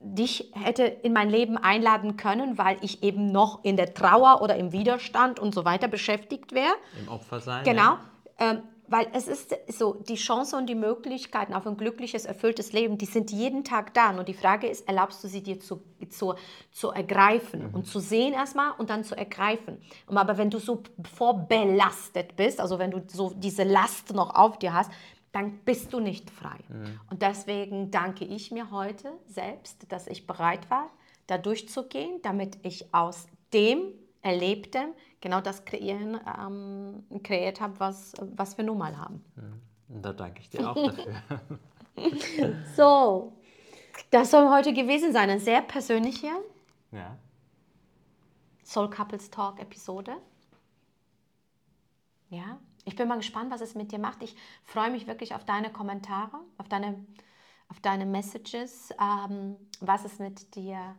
dich 0.00 0.52
hätte 0.54 0.84
in 0.84 1.12
mein 1.12 1.30
Leben 1.30 1.56
einladen 1.56 2.16
können, 2.16 2.58
weil 2.58 2.76
ich 2.80 3.02
eben 3.02 3.32
noch 3.32 3.64
in 3.64 3.76
der 3.76 3.94
Trauer 3.94 4.40
oder 4.42 4.56
im 4.56 4.72
Widerstand 4.72 5.40
und 5.40 5.54
so 5.54 5.64
weiter 5.64 5.88
beschäftigt 5.88 6.52
wäre. 6.52 6.74
Im 7.00 7.08
Opfer 7.08 7.40
sein. 7.40 7.64
Genau. 7.64 7.82
Ja. 7.82 8.00
Ähm, 8.38 8.62
weil 8.90 9.06
es 9.12 9.28
ist 9.28 9.54
so, 9.68 9.94
die 9.94 10.14
Chance 10.14 10.56
und 10.56 10.66
die 10.66 10.74
Möglichkeiten 10.74 11.52
auf 11.52 11.66
ein 11.66 11.76
glückliches, 11.76 12.24
erfülltes 12.24 12.72
Leben, 12.72 12.96
die 12.96 13.04
sind 13.04 13.30
jeden 13.30 13.62
Tag 13.62 13.92
da. 13.92 14.10
Und 14.10 14.28
die 14.28 14.34
Frage 14.34 14.66
ist, 14.66 14.88
erlaubst 14.88 15.22
du 15.22 15.28
sie 15.28 15.42
dir 15.42 15.60
zu, 15.60 15.82
zu, 16.08 16.34
zu 16.72 16.90
ergreifen 16.90 17.68
mhm. 17.68 17.74
und 17.74 17.86
zu 17.86 18.00
sehen 18.00 18.32
erstmal 18.32 18.72
und 18.78 18.88
dann 18.88 19.04
zu 19.04 19.14
ergreifen. 19.14 19.78
aber 20.06 20.38
wenn 20.38 20.48
du 20.48 20.58
so 20.58 20.82
vorbelastet 21.14 22.34
bist, 22.36 22.60
also 22.60 22.78
wenn 22.78 22.90
du 22.90 23.02
so 23.06 23.32
diese 23.36 23.64
Last 23.64 24.14
noch 24.14 24.34
auf 24.34 24.58
dir 24.58 24.72
hast, 24.72 24.90
dann 25.32 25.58
bist 25.60 25.92
du 25.92 26.00
nicht 26.00 26.30
frei. 26.30 26.58
Mhm. 26.68 27.00
Und 27.10 27.22
deswegen 27.22 27.90
danke 27.90 28.24
ich 28.24 28.50
mir 28.50 28.70
heute 28.70 29.12
selbst, 29.26 29.90
dass 29.92 30.06
ich 30.06 30.26
bereit 30.26 30.70
war, 30.70 30.90
da 31.26 31.38
durchzugehen, 31.38 32.20
damit 32.22 32.58
ich 32.62 32.92
aus 32.94 33.26
dem 33.52 33.92
Erlebten 34.22 34.94
genau 35.20 35.40
das 35.40 35.64
kreieren, 35.64 36.18
ähm, 36.38 37.22
kreiert 37.22 37.60
habe, 37.60 37.78
was, 37.78 38.14
was 38.36 38.56
wir 38.56 38.64
nun 38.64 38.78
mal 38.78 38.96
haben. 38.96 39.24
Mhm. 39.36 39.60
Und 39.94 40.02
da 40.02 40.12
danke 40.12 40.40
ich 40.40 40.50
dir 40.50 40.70
auch 40.70 40.74
dafür. 40.74 41.14
so, 42.76 43.32
das 44.10 44.30
soll 44.30 44.48
heute 44.50 44.72
gewesen 44.72 45.12
sein. 45.12 45.30
Eine 45.30 45.40
sehr 45.40 45.62
persönliche 45.62 46.28
ja. 46.92 47.16
Soul 48.64 48.90
Couples 48.90 49.30
Talk 49.30 49.60
Episode. 49.60 50.16
Ja, 52.30 52.58
ich 52.84 52.96
bin 52.96 53.08
mal 53.08 53.16
gespannt, 53.16 53.50
was 53.50 53.60
es 53.60 53.74
mit 53.74 53.92
dir 53.92 53.98
macht. 53.98 54.22
Ich 54.22 54.36
freue 54.64 54.90
mich 54.90 55.06
wirklich 55.06 55.34
auf 55.34 55.44
deine 55.44 55.70
Kommentare, 55.70 56.40
auf 56.56 56.68
deine, 56.68 57.04
auf 57.68 57.80
deine 57.80 58.06
Messages, 58.06 58.90
ähm, 59.00 59.56
was 59.80 60.04
es 60.04 60.18
mit 60.18 60.54
dir 60.54 60.94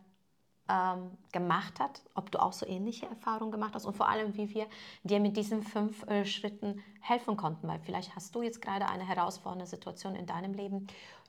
ähm, 0.68 1.10
gemacht 1.32 1.80
hat, 1.80 2.02
ob 2.14 2.30
du 2.30 2.40
auch 2.40 2.52
so 2.52 2.66
ähnliche 2.66 3.06
Erfahrungen 3.06 3.50
gemacht 3.50 3.74
hast 3.74 3.86
und 3.86 3.96
vor 3.96 4.08
allem, 4.08 4.36
wie 4.36 4.54
wir 4.54 4.66
dir 5.02 5.20
mit 5.20 5.36
diesen 5.36 5.62
fünf 5.62 6.06
äh, 6.06 6.24
Schritten 6.24 6.80
helfen 7.00 7.36
konnten, 7.36 7.66
weil 7.66 7.80
vielleicht 7.80 8.14
hast 8.14 8.34
du 8.34 8.42
jetzt 8.42 8.62
gerade 8.62 8.86
eine 8.86 9.06
herausfordernde 9.06 9.66
Situation 9.66 10.14
in 10.14 10.26
deinem 10.26 10.54
Leben, 10.54 10.86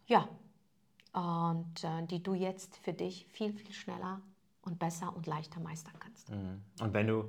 ja, 0.08 0.28
und 1.14 1.84
äh, 1.84 2.06
die 2.06 2.22
du 2.22 2.34
jetzt 2.34 2.78
für 2.78 2.94
dich 2.94 3.26
viel, 3.32 3.54
viel 3.54 3.74
schneller 3.74 4.22
und 4.62 4.80
besser 4.80 5.14
und 5.16 5.26
leichter 5.26 5.60
meistern 5.60 5.96
kannst. 6.00 6.30
Mhm. 6.30 6.62
Und 6.80 6.94
wenn 6.94 7.08
du 7.08 7.26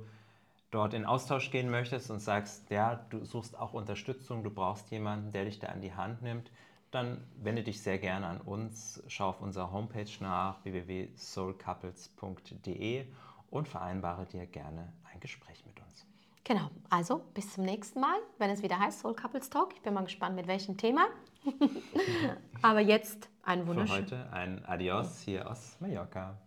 dort 0.73 0.93
in 0.93 1.05
Austausch 1.05 1.51
gehen 1.51 1.69
möchtest 1.69 2.09
und 2.09 2.19
sagst, 2.19 2.69
ja, 2.69 2.95
du 3.09 3.23
suchst 3.25 3.57
auch 3.57 3.73
Unterstützung, 3.73 4.43
du 4.43 4.49
brauchst 4.49 4.91
jemanden, 4.91 5.31
der 5.31 5.45
dich 5.45 5.59
da 5.59 5.67
an 5.67 5.79
die 5.81 5.93
Hand 5.93 6.21
nimmt, 6.21 6.51
dann 6.91 7.23
wende 7.41 7.63
dich 7.63 7.81
sehr 7.81 7.97
gerne 7.97 8.27
an 8.27 8.41
uns, 8.41 9.01
schau 9.07 9.29
auf 9.29 9.39
unserer 9.41 9.71
Homepage 9.71 10.11
nach 10.19 10.61
www.soulcouples.de 10.63 13.05
und 13.49 13.67
vereinbare 13.67 14.25
dir 14.25 14.45
gerne 14.47 14.93
ein 15.11 15.19
Gespräch 15.19 15.65
mit 15.65 15.79
uns. 15.79 16.05
Genau, 16.43 16.69
also 16.89 17.23
bis 17.33 17.53
zum 17.53 17.63
nächsten 17.63 18.01
Mal, 18.01 18.19
wenn 18.37 18.49
es 18.49 18.61
wieder 18.61 18.77
heißt 18.77 18.99
Soul 18.99 19.15
Couples 19.15 19.49
Talk. 19.49 19.73
Ich 19.75 19.81
bin 19.81 19.93
mal 19.93 20.03
gespannt, 20.03 20.35
mit 20.35 20.47
welchem 20.47 20.75
Thema. 20.75 21.05
Aber 22.61 22.81
jetzt 22.81 23.29
ein 23.43 23.65
wunderschönes. 23.65 24.09
Für 24.09 24.17
heute 24.17 24.33
ein 24.33 24.65
Adios 24.65 25.21
hier 25.21 25.49
aus 25.49 25.77
Mallorca. 25.79 26.37